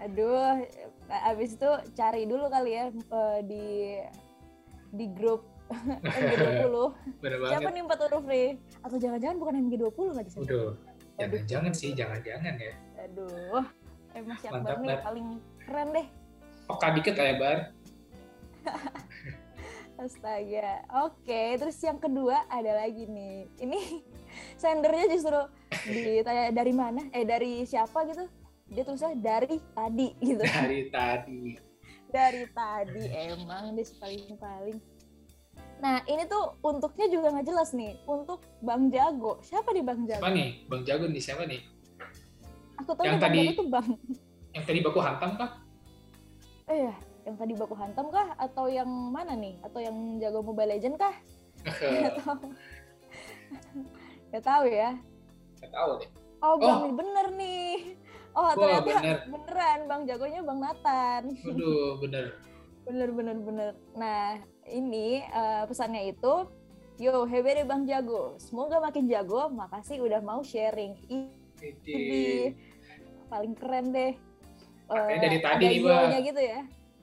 Aduh, 0.00 0.64
abis 1.08 1.60
itu 1.60 1.70
cari 1.92 2.24
dulu 2.24 2.48
kali 2.48 2.72
ya 2.72 2.84
uh, 3.12 3.40
di 3.44 4.00
di 4.94 5.06
grup 5.12 5.53
MG20. 5.74 6.76
Bener 7.22 7.38
Siapa 7.42 7.60
banget. 7.60 7.72
nih 7.74 7.82
empat 7.84 7.98
huruf 8.06 8.24
nih? 8.28 8.48
Atau 8.82 8.96
jangan-jangan 8.98 9.36
bukan 9.38 9.54
MG20 9.68 10.06
lagi 10.14 10.30
sih? 10.30 10.40
Udah, 10.42 10.72
jangan-jangan 11.18 11.72
sih, 11.74 11.90
jangan-jangan 11.94 12.54
ya. 12.58 12.72
Aduh, 13.04 13.62
emang 14.14 14.36
si 14.40 14.46
Mantap, 14.48 14.78
Akbar 14.78 14.82
nih 14.82 14.88
Bar. 14.88 15.02
paling 15.04 15.26
keren 15.66 15.88
deh. 15.92 16.06
Peka 16.64 16.88
dikit 16.96 17.14
kayak 17.14 17.36
bar. 17.36 17.58
Astaga. 19.94 20.82
Oke, 21.06 21.54
terus 21.54 21.78
yang 21.78 22.02
kedua 22.02 22.42
ada 22.50 22.82
lagi 22.82 23.06
nih. 23.06 23.46
Ini 23.62 23.80
sendernya 24.60 25.06
justru 25.12 25.38
ditanya 25.86 26.50
dari 26.50 26.72
mana? 26.74 27.02
Eh 27.14 27.22
dari 27.22 27.62
siapa 27.62 28.02
gitu? 28.10 28.26
Dia 28.74 28.82
tulisnya 28.82 29.14
dari 29.14 29.60
tadi 29.60 30.08
gitu. 30.18 30.42
Dari 30.42 30.80
tadi. 30.90 31.42
Dari 32.10 32.44
tadi 32.50 33.02
emang 33.12 33.74
dia 33.78 33.86
paling 34.02 34.34
paling. 34.38 34.78
Nah 35.84 36.00
ini 36.08 36.24
tuh 36.24 36.56
untuknya 36.64 37.06
juga 37.06 37.28
nggak 37.28 37.44
jelas 37.44 37.76
nih. 37.76 37.92
Untuk 38.06 38.40
Bang 38.58 38.88
Jago. 38.88 39.36
Siapa 39.44 39.68
nih 39.70 39.84
Bang 39.84 40.08
Jago? 40.08 40.16
Siapa 40.16 40.32
nih? 40.32 40.48
Bang 40.64 40.82
Jago 40.82 41.04
nih, 41.04 41.20
siapa 41.20 41.44
nih? 41.44 41.60
Aku 42.80 42.96
tahu 42.96 43.04
Yang 43.04 43.20
tadi- 43.20 43.38
Jago 43.44 43.52
tuh 43.54 43.68
Bang. 43.68 43.88
Yang 44.50 44.64
tadi 44.64 44.78
baku 44.80 44.98
hantam 44.98 45.30
kah? 45.36 45.50
Eh 46.64 46.88
yang 47.22 47.36
tadi 47.36 47.52
baku 47.52 47.74
hantam 47.74 48.06
kah? 48.08 48.32
Atau 48.38 48.64
yang 48.66 48.88
mana 48.88 49.36
nih? 49.36 49.60
Atau 49.60 49.78
yang 49.78 49.92
jago 50.16 50.40
Mobile 50.40 50.72
Legend 50.72 50.96
kah? 50.96 51.12
Gak 51.60 52.16
tahu. 52.16 52.36
Gak 54.30 54.42
tahu 54.42 54.64
ya. 54.66 54.90
Gak 55.60 55.70
tahu 55.70 55.90
deh. 56.00 56.08
Oh, 56.40 56.48
Oh. 56.50 56.56
Bang 56.56 56.92
bener 56.94 57.26
nih. 57.34 57.96
Oh, 58.32 58.42
Wah, 58.42 58.52
ternyata 58.52 58.88
bener. 58.90 59.18
beneran 59.28 59.80
Bang 59.84 60.02
Jagonya 60.04 60.40
Bang 60.40 60.58
Nathan. 60.58 61.22
Waduh, 61.40 62.00
bener. 62.00 62.24
Bener 62.84 63.08
bener 63.10 63.36
bener. 63.40 63.72
Nah, 63.96 64.38
ini 64.68 65.20
eh, 65.20 65.62
pesannya 65.64 66.12
itu 66.12 66.48
Yo, 66.94 67.26
deh 67.58 67.66
Bang 67.66 67.82
Jago. 67.90 68.38
Semoga 68.38 68.78
makin 68.78 69.10
jago. 69.10 69.50
Makasih 69.50 69.98
udah 69.98 70.22
mau 70.22 70.46
sharing. 70.46 70.94
Ini. 71.10 72.54
paling 73.26 73.54
keren 73.58 73.90
deh. 73.90 74.14
Makanya 74.86 75.10
Eh, 75.10 75.18
dari 75.18 75.38
tadi 75.42 75.64
nih, 75.66 75.80
Bang. 75.82 76.22
gitu 76.22 76.38
ya. 76.38 76.60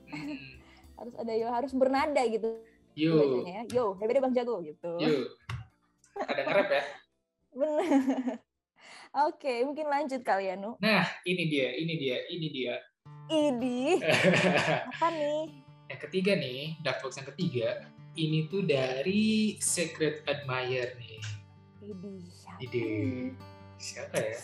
Hmm. 0.08 0.38
Harus 1.02 1.14
ada 1.18 1.32
yo, 1.34 1.48
harus 1.50 1.72
bernada 1.74 2.22
gitu 2.24 2.46
bacanya 2.94 3.52
ya. 3.58 3.62
Yo, 3.74 3.98
deh 4.14 4.22
Bang 4.22 4.32
Jago 4.32 4.62
gitu. 4.62 4.92
yuk. 4.96 5.34
Ada 6.14 6.40
nge-rap 6.46 6.68
ya? 6.70 6.82
Bener. 7.58 7.84
Oke, 9.28 9.54
mungkin 9.66 9.90
lanjut 9.90 10.22
kali 10.24 10.48
ya, 10.48 10.56
Nu. 10.56 10.78
Nah, 10.78 11.04
ini 11.26 11.50
dia, 11.50 11.74
ini 11.74 11.94
dia, 12.00 12.16
ini 12.30 12.46
dia. 12.48 12.74
Ini 13.28 13.98
apa 14.94 15.08
nih? 15.10 15.61
Ketiga 16.08 16.32
nih, 16.34 16.76
Dark 16.82 17.00
Box 17.00 17.16
yang 17.16 17.28
ketiga, 17.34 17.86
ini 18.14 18.46
tuh 18.46 18.62
dari 18.62 19.56
Secret 19.58 20.26
Admirer 20.26 20.98
nih. 20.98 21.20
Ide. 22.60 22.86
Siapa 23.78 24.18
ya? 24.18 24.38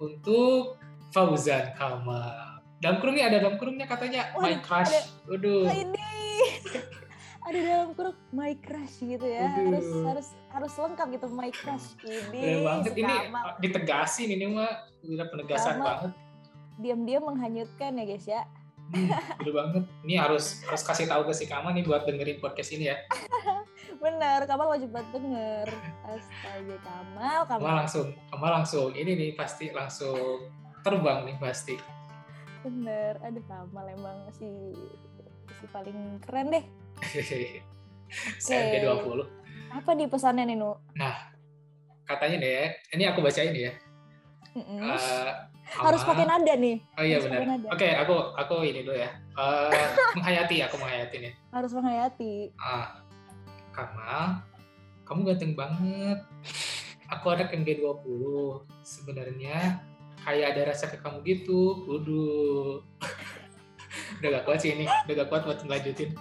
Untuk 0.00 0.80
Fauzan 1.12 1.76
Kamal. 1.76 2.62
Dalam 2.80 2.96
kurung 2.96 3.16
nih 3.18 3.28
ada 3.28 3.36
dalam 3.44 3.60
kurungnya 3.60 3.84
katanya 3.84 4.32
Waduh, 4.32 4.40
My 4.40 4.54
Crush. 4.64 4.88
ada. 4.88 5.00
Waduh. 5.28 5.64
Oh, 5.68 5.74
ini 5.76 6.08
ada 7.50 7.58
dalam 7.58 7.88
kurung 7.92 8.16
my 8.30 8.52
crush 8.62 9.02
gitu 9.02 9.26
ya 9.26 9.48
Waduh. 9.50 9.74
harus 9.74 9.88
harus 10.06 10.28
harus 10.54 10.72
lengkap 10.76 11.06
gitu 11.18 11.26
my 11.34 11.50
crush 11.50 11.98
ini 12.30 12.62
banget 12.62 12.92
ini 12.94 13.14
ditegasin 13.58 14.28
ini 14.30 14.46
mah 14.46 14.86
udah 15.02 15.26
penegasan 15.26 15.80
Kamal. 15.80 15.84
banget. 15.84 16.12
diam-diam 16.78 17.22
menghanyutkan 17.26 17.90
ya 17.98 18.04
guys 18.06 18.26
ya 18.28 18.42
Hmm, 18.90 19.10
bener 19.38 19.52
banget. 19.54 19.84
Ini 20.02 20.14
harus 20.18 20.66
harus 20.66 20.82
kasih 20.82 21.06
tahu 21.06 21.30
ke 21.30 21.32
si 21.34 21.46
Kamal 21.46 21.70
nih 21.74 21.86
buat 21.86 22.02
dengerin 22.02 22.42
podcast 22.42 22.74
ini 22.74 22.90
ya. 22.90 22.96
bener 24.02 24.48
Kamal 24.48 24.72
wajib 24.72 24.90
banget 24.96 25.20
denger 25.20 25.68
astaga 26.08 26.76
Kamal 26.80 27.40
Kamal 27.44 27.60
Kamal 27.60 27.76
langsung, 27.84 28.06
Kamal 28.32 28.50
langsung 28.62 28.90
ini 28.96 29.12
nih 29.12 29.30
pasti 29.36 29.68
langsung 29.70 30.48
terbang 30.80 31.28
nih 31.28 31.36
pasti. 31.36 31.76
bener 32.60 33.16
aduh 33.24 33.44
Kamal 33.48 33.88
emang 33.88 34.28
si 34.36 34.48
si 35.60 35.64
paling 35.72 36.20
keren 36.24 36.52
deh 36.52 36.64
CMD 38.44 38.84
20. 38.84 39.24
apa 39.70 39.90
nih 39.96 40.08
pesannya 40.10 40.44
nih 40.44 40.56
Nu 40.58 40.76
Katanya 42.10 42.36
nih 42.42 42.50
ya, 42.50 42.64
ini 42.98 43.04
aku 43.06 43.22
bacain 43.22 43.54
ya. 43.54 43.70
Mm-mm. 44.58 44.82
Eh, 44.82 45.30
harus 45.70 46.02
pakai 46.02 46.26
nada 46.26 46.54
nih 46.54 46.76
Oh 46.94 47.04
iya 47.04 47.16
harus 47.16 47.30
benar. 47.30 47.70
Oke, 47.70 47.88
aku 47.94 48.14
aku 48.34 48.54
ini 48.62 48.82
dulu 48.82 48.98
ya. 48.98 49.10
Eh, 49.32 49.86
menghayati, 50.14 50.56
aku 50.60 50.76
menghayati 50.76 51.16
nih. 51.20 51.32
harus 51.48 51.70
menghayati 51.70 52.50
Ah, 52.56 52.98
Kamal, 53.70 54.42
kamu 55.06 55.20
ganteng 55.24 55.54
banget. 55.54 56.18
Aku 57.08 57.30
anak 57.30 57.50
MG20. 57.50 58.06
Sebenarnya 58.82 59.82
kayak 60.20 60.54
ada 60.54 60.70
rasa 60.70 60.86
ke 60.86 60.98
kamu 60.98 61.22
gitu. 61.24 61.86
Waduh. 61.86 62.82
udah 64.20 64.28
gak 64.30 64.44
kuat 64.44 64.58
sih 64.60 64.74
ini. 64.74 64.84
Udah 65.06 65.14
gak 65.18 65.28
kuat 65.28 65.42
buat 65.42 65.58
melanjutin. 65.64 66.14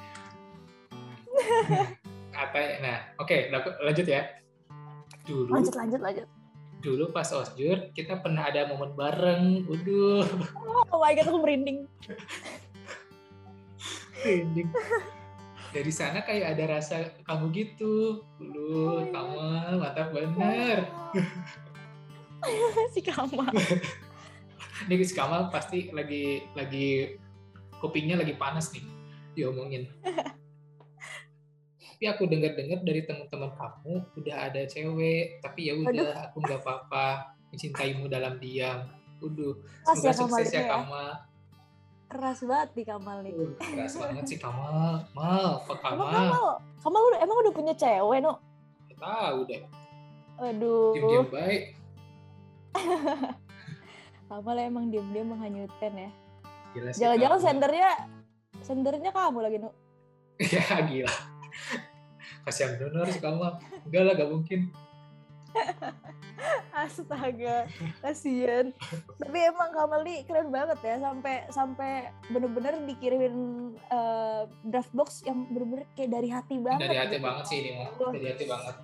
Katanya, 2.30 2.74
nah 2.86 2.98
oke 3.18 3.36
laku- 3.50 3.78
lanjut 3.82 4.08
ya. 4.08 4.22
Dulu, 5.26 5.52
lanjut 5.52 5.74
lanjut 5.76 6.02
lanjut 6.02 6.26
dulu 6.80 7.12
pas 7.12 7.28
osjur 7.36 7.92
kita 7.92 8.20
pernah 8.24 8.48
ada 8.48 8.68
momen 8.72 8.96
bareng. 8.96 9.68
Waduh. 9.68 10.24
oh 10.92 11.00
my 11.00 11.12
god 11.16 11.28
aku 11.28 11.40
merinding 11.40 11.88
Merinding. 14.20 14.68
Dari 15.70 15.94
sana 15.94 16.26
kayak 16.26 16.58
ada 16.58 16.80
rasa 16.80 17.14
kamu 17.24 17.46
gitu. 17.54 18.26
Dulu, 18.42 19.00
Oh, 19.00 19.06
Kamal, 19.14 19.78
mantap 19.78 20.10
bener. 20.12 20.90
si 22.96 23.04
Kamal 23.04 23.52
Nih 24.88 25.04
si 25.04 25.12
Kamal 25.12 25.52
pasti 25.52 25.92
lagi 25.92 26.40
lagi 26.56 27.20
kupingnya 27.84 28.20
lagi 28.20 28.36
panas 28.36 28.72
nih 28.72 28.84
diomongin. 29.36 29.88
Tapi 32.00 32.16
aku 32.16 32.32
dengar-dengar 32.32 32.80
dari 32.88 33.04
teman-teman 33.04 33.52
kamu 33.60 34.00
udah 34.16 34.36
ada 34.48 34.64
cewek, 34.64 35.44
tapi 35.44 35.68
ya 35.68 35.76
udah 35.76 36.32
aku 36.32 36.40
nggak 36.48 36.64
apa-apa 36.64 37.36
mencintaimu 37.52 38.08
dalam 38.08 38.40
diam. 38.40 38.88
Udah, 39.20 39.60
ya 40.00 40.16
semoga 40.16 40.16
Kamal 40.16 40.16
sukses 40.32 40.48
ya 40.48 40.64
ya. 40.64 40.70
Kamal. 40.72 41.10
keras 42.08 42.40
banget 42.48 42.70
di 42.72 42.84
Kamal 42.88 43.18
nih 43.20 43.36
Uh, 43.36 43.52
keras 43.52 43.94
banget 44.00 44.24
sih 44.32 44.40
Kamal. 44.40 45.04
Mal, 45.12 45.60
apa 45.60 45.74
Emang 45.76 45.84
Kamal? 45.84 46.08
Kamal, 46.16 46.48
Kamal 46.80 47.02
udah, 47.04 47.20
emang 47.20 47.38
udah 47.44 47.54
punya 47.60 47.74
cewek, 47.76 48.20
no? 48.24 48.34
Nggak 48.88 48.98
Tahu 49.04 49.38
deh. 49.44 49.62
Aduh, 50.40 50.96
Diam-diam 50.96 51.28
baik. 51.28 51.64
Kamal 54.32 54.56
emang 54.56 54.88
diam-diam 54.88 55.36
menghanyutkan 55.36 55.92
ya. 56.00 56.10
Jangan-jangan 56.96 57.40
Kamal. 57.44 57.44
sendernya, 57.44 57.92
sendernya 58.64 59.12
kamu 59.12 59.40
lagi, 59.44 59.58
no? 59.60 59.76
ya 60.56 60.80
gila 60.88 61.40
kasihan 62.50 62.74
donor 62.82 63.08
sih 63.14 63.22
kamu 63.22 63.38
enggak 63.88 64.04
lah 64.04 64.14
gak 64.18 64.32
mungkin 64.34 64.60
Astaga, 66.72 67.68
kasian. 68.00 68.72
Tapi 69.20 69.38
emang 69.44 69.76
Kamal 69.76 70.08
nih 70.08 70.24
keren 70.24 70.48
banget 70.54 70.80
ya, 70.80 70.96
sampai 71.02 71.44
sampai 71.52 71.92
bener-bener 72.32 72.80
dikirimin 72.88 73.36
eh, 73.76 74.42
draft 74.64 74.94
box 74.96 75.26
yang 75.28 75.50
bener-bener 75.52 75.84
kayak 76.00 76.16
dari 76.16 76.30
hati 76.32 76.56
banget. 76.62 76.88
dari 76.88 76.98
hati 77.02 77.18
gitu. 77.20 77.26
banget 77.28 77.44
sih 77.50 77.58
ini 77.60 77.72
mah 77.76 77.90
dari 78.14 78.28
hati 78.32 78.46
banget 78.48 78.76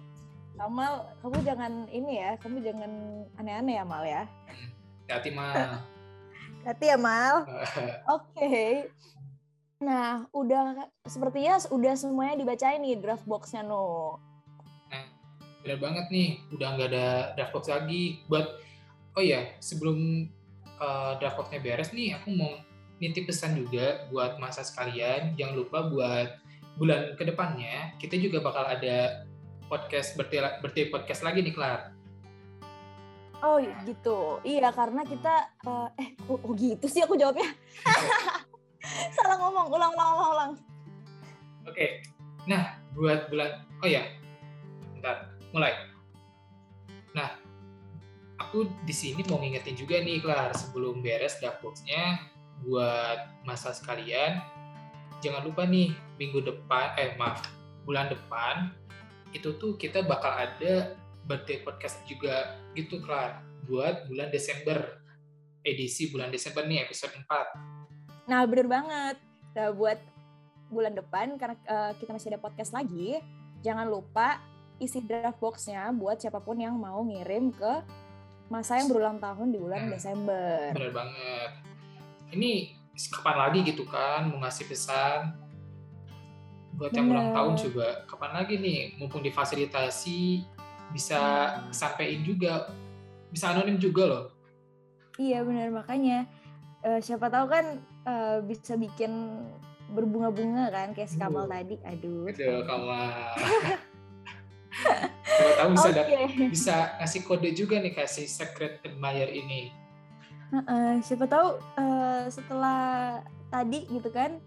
Kamal, 0.55 0.93
kamu 1.20 1.38
jangan 1.43 1.74
ini 1.91 2.13
ya, 2.24 2.32
kamu 2.39 2.63
jangan 2.63 2.91
aneh-aneh 3.36 3.76
ya, 3.76 3.84
Mal 3.84 4.03
ya. 4.07 4.24
Dari 5.03 5.11
hati 5.11 5.30
mah 5.36 5.53
Hati 6.68 6.86
ya, 6.89 6.97
Mal. 6.97 7.36
Oke. 8.16 8.88
Nah, 9.84 10.24
udah 10.32 10.88
sepertinya 11.04 11.60
udah 11.68 11.94
semuanya 12.00 12.40
dibacain 12.40 12.80
nih 12.80 12.96
draft 13.00 13.28
box-nya 13.28 13.64
no. 13.66 14.20
bener 15.66 15.82
banget 15.82 16.06
nih 16.14 16.30
udah 16.54 16.68
nggak 16.78 16.90
ada 16.94 17.08
draft 17.34 17.50
box 17.58 17.74
lagi 17.74 18.22
buat 18.30 18.62
oh 19.18 19.24
iya 19.26 19.58
sebelum 19.58 20.30
uh, 20.78 21.18
draft 21.18 21.42
boxnya 21.42 21.58
beres 21.58 21.90
nih 21.90 22.14
aku 22.14 22.30
mau 22.38 22.62
nitip 23.02 23.26
pesan 23.26 23.58
juga 23.58 24.06
buat 24.14 24.38
masa 24.38 24.62
sekalian 24.62 25.34
jangan 25.34 25.58
lupa 25.58 25.90
buat 25.90 26.30
bulan 26.78 27.18
ke 27.18 27.26
depannya 27.26 27.98
kita 27.98 28.14
juga 28.22 28.46
bakal 28.46 28.62
ada 28.62 29.26
podcast 29.66 30.14
berarti 30.14 30.38
berarti 30.62 30.82
podcast 30.94 31.26
lagi 31.26 31.42
nih 31.42 31.58
Klar 31.58 31.96
Oh 33.44 33.62
gitu. 33.62 34.42
Iya 34.42 34.74
karena 34.74 35.06
kita 35.06 35.54
eh, 35.68 35.90
eh 36.02 36.10
oh, 36.26 36.40
oh 36.40 36.54
gitu 36.58 36.90
sih 36.90 37.06
aku 37.06 37.14
jawabnya. 37.14 37.46
Salah 39.16 39.38
ngomong. 39.42 39.68
Ulang 39.70 39.92
ulang 39.94 40.10
ulang 40.16 40.32
ulang. 40.32 40.52
Oke. 41.66 42.06
Nah, 42.46 42.78
buat 42.94 43.28
bulan 43.30 43.66
oh 43.82 43.90
ya. 43.90 44.06
Bentar, 44.94 45.34
mulai. 45.50 45.74
Nah, 47.18 47.36
aku 48.38 48.70
di 48.86 48.94
sini 48.94 49.26
mau 49.26 49.42
ngingetin 49.42 49.76
juga 49.76 49.98
nih, 50.04 50.22
Klar, 50.22 50.54
sebelum 50.54 51.02
beres 51.02 51.40
draft 51.42 51.64
box-nya 51.64 52.36
buat 52.64 53.44
masa 53.44 53.76
sekalian 53.76 54.40
jangan 55.20 55.44
lupa 55.44 55.68
nih 55.68 55.92
minggu 56.16 56.40
depan 56.44 56.96
eh 56.96 57.18
maaf 57.20 57.44
bulan 57.84 58.08
depan 58.08 58.72
itu 59.36 59.58
tuh 59.60 59.76
kita 59.76 60.06
bakal 60.06 60.32
ada 60.32 60.96
birthday 61.28 61.60
podcast 61.66 62.00
juga 62.08 62.56
gitu 62.78 63.04
Klar 63.04 63.44
buat 63.68 64.08
bulan 64.08 64.32
Desember 64.32 65.02
edisi 65.66 66.14
bulan 66.14 66.32
Desember 66.32 66.64
nih 66.64 66.86
episode 66.86 67.12
4 67.18 67.85
nah 68.26 68.44
bener 68.46 68.68
banget. 68.68 69.18
Nah, 69.56 69.72
buat 69.72 70.00
bulan 70.68 70.94
depan 70.98 71.38
karena 71.40 71.56
uh, 71.70 71.92
kita 71.96 72.12
masih 72.12 72.34
ada 72.34 72.42
podcast 72.42 72.74
lagi 72.74 73.22
jangan 73.62 73.88
lupa 73.88 74.42
isi 74.82 75.00
draft 75.00 75.40
boxnya 75.40 75.88
buat 75.96 76.20
siapa 76.20 76.44
pun 76.44 76.60
yang 76.60 76.76
mau 76.76 77.00
ngirim 77.06 77.54
ke 77.56 77.74
masa 78.52 78.78
yang 78.78 78.92
berulang 78.92 79.18
tahun 79.18 79.50
di 79.50 79.58
bulan 79.58 79.88
hmm, 79.88 79.92
Desember. 79.96 80.76
Bener 80.76 80.94
banget. 80.94 81.52
Ini 82.36 82.52
kapan 83.10 83.38
lagi 83.48 83.60
gitu 83.66 83.84
kan? 83.88 84.30
Mau 84.30 84.44
ngasih 84.44 84.66
pesan? 84.70 85.34
Buat 86.76 86.92
yang 86.92 87.08
ulang 87.08 87.32
tahun 87.32 87.54
juga 87.56 88.04
kapan 88.06 88.32
lagi 88.44 88.60
nih? 88.60 89.00
Mumpung 89.00 89.24
difasilitasi 89.24 90.44
bisa 90.94 91.20
hmm. 91.58 91.74
sampein 91.74 92.22
juga. 92.22 92.70
Bisa 93.32 93.56
anonim 93.56 93.82
juga 93.82 94.04
loh. 94.06 94.26
Iya 95.16 95.48
benar 95.48 95.72
makanya 95.72 96.28
uh, 96.84 97.00
siapa 97.00 97.32
tahu 97.32 97.48
kan 97.48 97.80
uh, 98.06 98.38
bisa 98.45 98.78
bikin 98.80 99.43
berbunga-bunga 99.91 100.74
kan 100.74 100.93
kayak 100.97 101.10
si 101.10 101.18
Kamal 101.20 101.45
uh. 101.45 101.49
tadi. 101.51 101.76
Aduh. 101.86 102.30
Aduh 102.30 102.62
Kamal. 102.66 103.10
Siapa 105.36 105.51
tahu 105.60 105.70
bisa 105.76 105.89
okay. 105.91 106.26
bisa 106.51 106.76
ngasih 106.99 107.22
kode 107.28 107.49
juga 107.56 107.76
nih 107.80 107.93
kasih 107.95 108.28
secret 108.28 108.80
admirer 108.84 109.32
ini. 109.32 109.72
Uh, 110.51 110.58
uh, 110.62 110.91
siapa 111.01 111.26
tahu 111.26 111.58
uh, 111.76 112.24
setelah 112.30 113.20
tadi 113.49 113.88
gitu 113.89 114.08
kan 114.14 114.38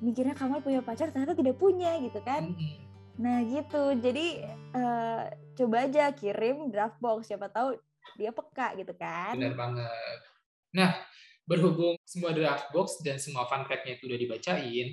mikirnya 0.00 0.32
Kamal 0.32 0.62
punya 0.64 0.80
pacar 0.80 1.10
ternyata 1.12 1.36
tidak 1.36 1.56
punya 1.56 1.96
gitu 2.00 2.20
kan. 2.24 2.52
Mm-hmm. 2.52 2.74
nah 3.20 3.38
gitu. 3.44 3.96
Jadi 4.00 4.44
uh, 4.72 5.28
coba 5.56 5.76
aja 5.88 6.12
kirim 6.12 6.72
draft 6.72 6.96
box. 7.00 7.28
Siapa 7.28 7.48
tahu 7.52 7.76
dia 8.16 8.32
peka 8.32 8.76
gitu 8.76 8.92
kan. 8.96 9.36
Benar 9.36 9.56
banget. 9.56 10.18
Nah 10.72 10.92
berhubung 11.46 11.98
semua 12.06 12.30
draft 12.34 12.70
box 12.70 13.02
dan 13.02 13.18
semua 13.18 13.46
fun 13.50 13.66
fact-nya 13.66 13.98
itu 13.98 14.06
udah 14.06 14.18
dibacain 14.18 14.88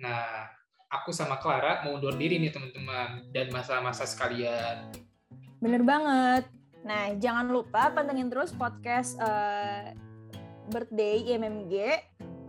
nah 0.00 0.48
aku 0.90 1.12
sama 1.12 1.38
Clara 1.38 1.84
mau 1.84 1.96
undur 1.96 2.16
diri 2.16 2.40
nih 2.40 2.52
teman-teman 2.52 3.30
dan 3.30 3.52
masa-masa 3.52 4.04
sekalian 4.04 4.90
bener 5.60 5.84
banget 5.84 6.44
nah 6.80 7.12
jangan 7.20 7.48
lupa 7.52 7.92
pantengin 7.92 8.32
terus 8.32 8.56
podcast 8.56 9.20
uh, 9.20 9.92
birthday 10.72 11.36
IMMG 11.36 12.00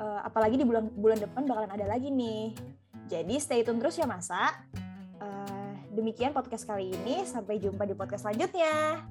uh, 0.02 0.20
apalagi 0.26 0.58
di 0.58 0.66
bulan 0.66 0.90
bulan 0.98 1.22
depan 1.22 1.46
bakalan 1.46 1.72
ada 1.72 1.86
lagi 1.86 2.10
nih. 2.10 2.58
Jadi 3.06 3.36
stay 3.38 3.62
tune 3.62 3.78
terus 3.78 4.00
ya 4.02 4.10
masa. 4.10 4.66
Uh, 5.22 5.74
demikian 5.94 6.34
podcast 6.34 6.66
kali 6.66 6.90
ini. 6.90 7.22
Sampai 7.28 7.62
jumpa 7.62 7.86
di 7.86 7.94
podcast 7.94 8.26
selanjutnya. 8.26 9.06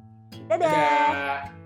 Dadah. 0.50 0.66
Dadah. 0.66 1.59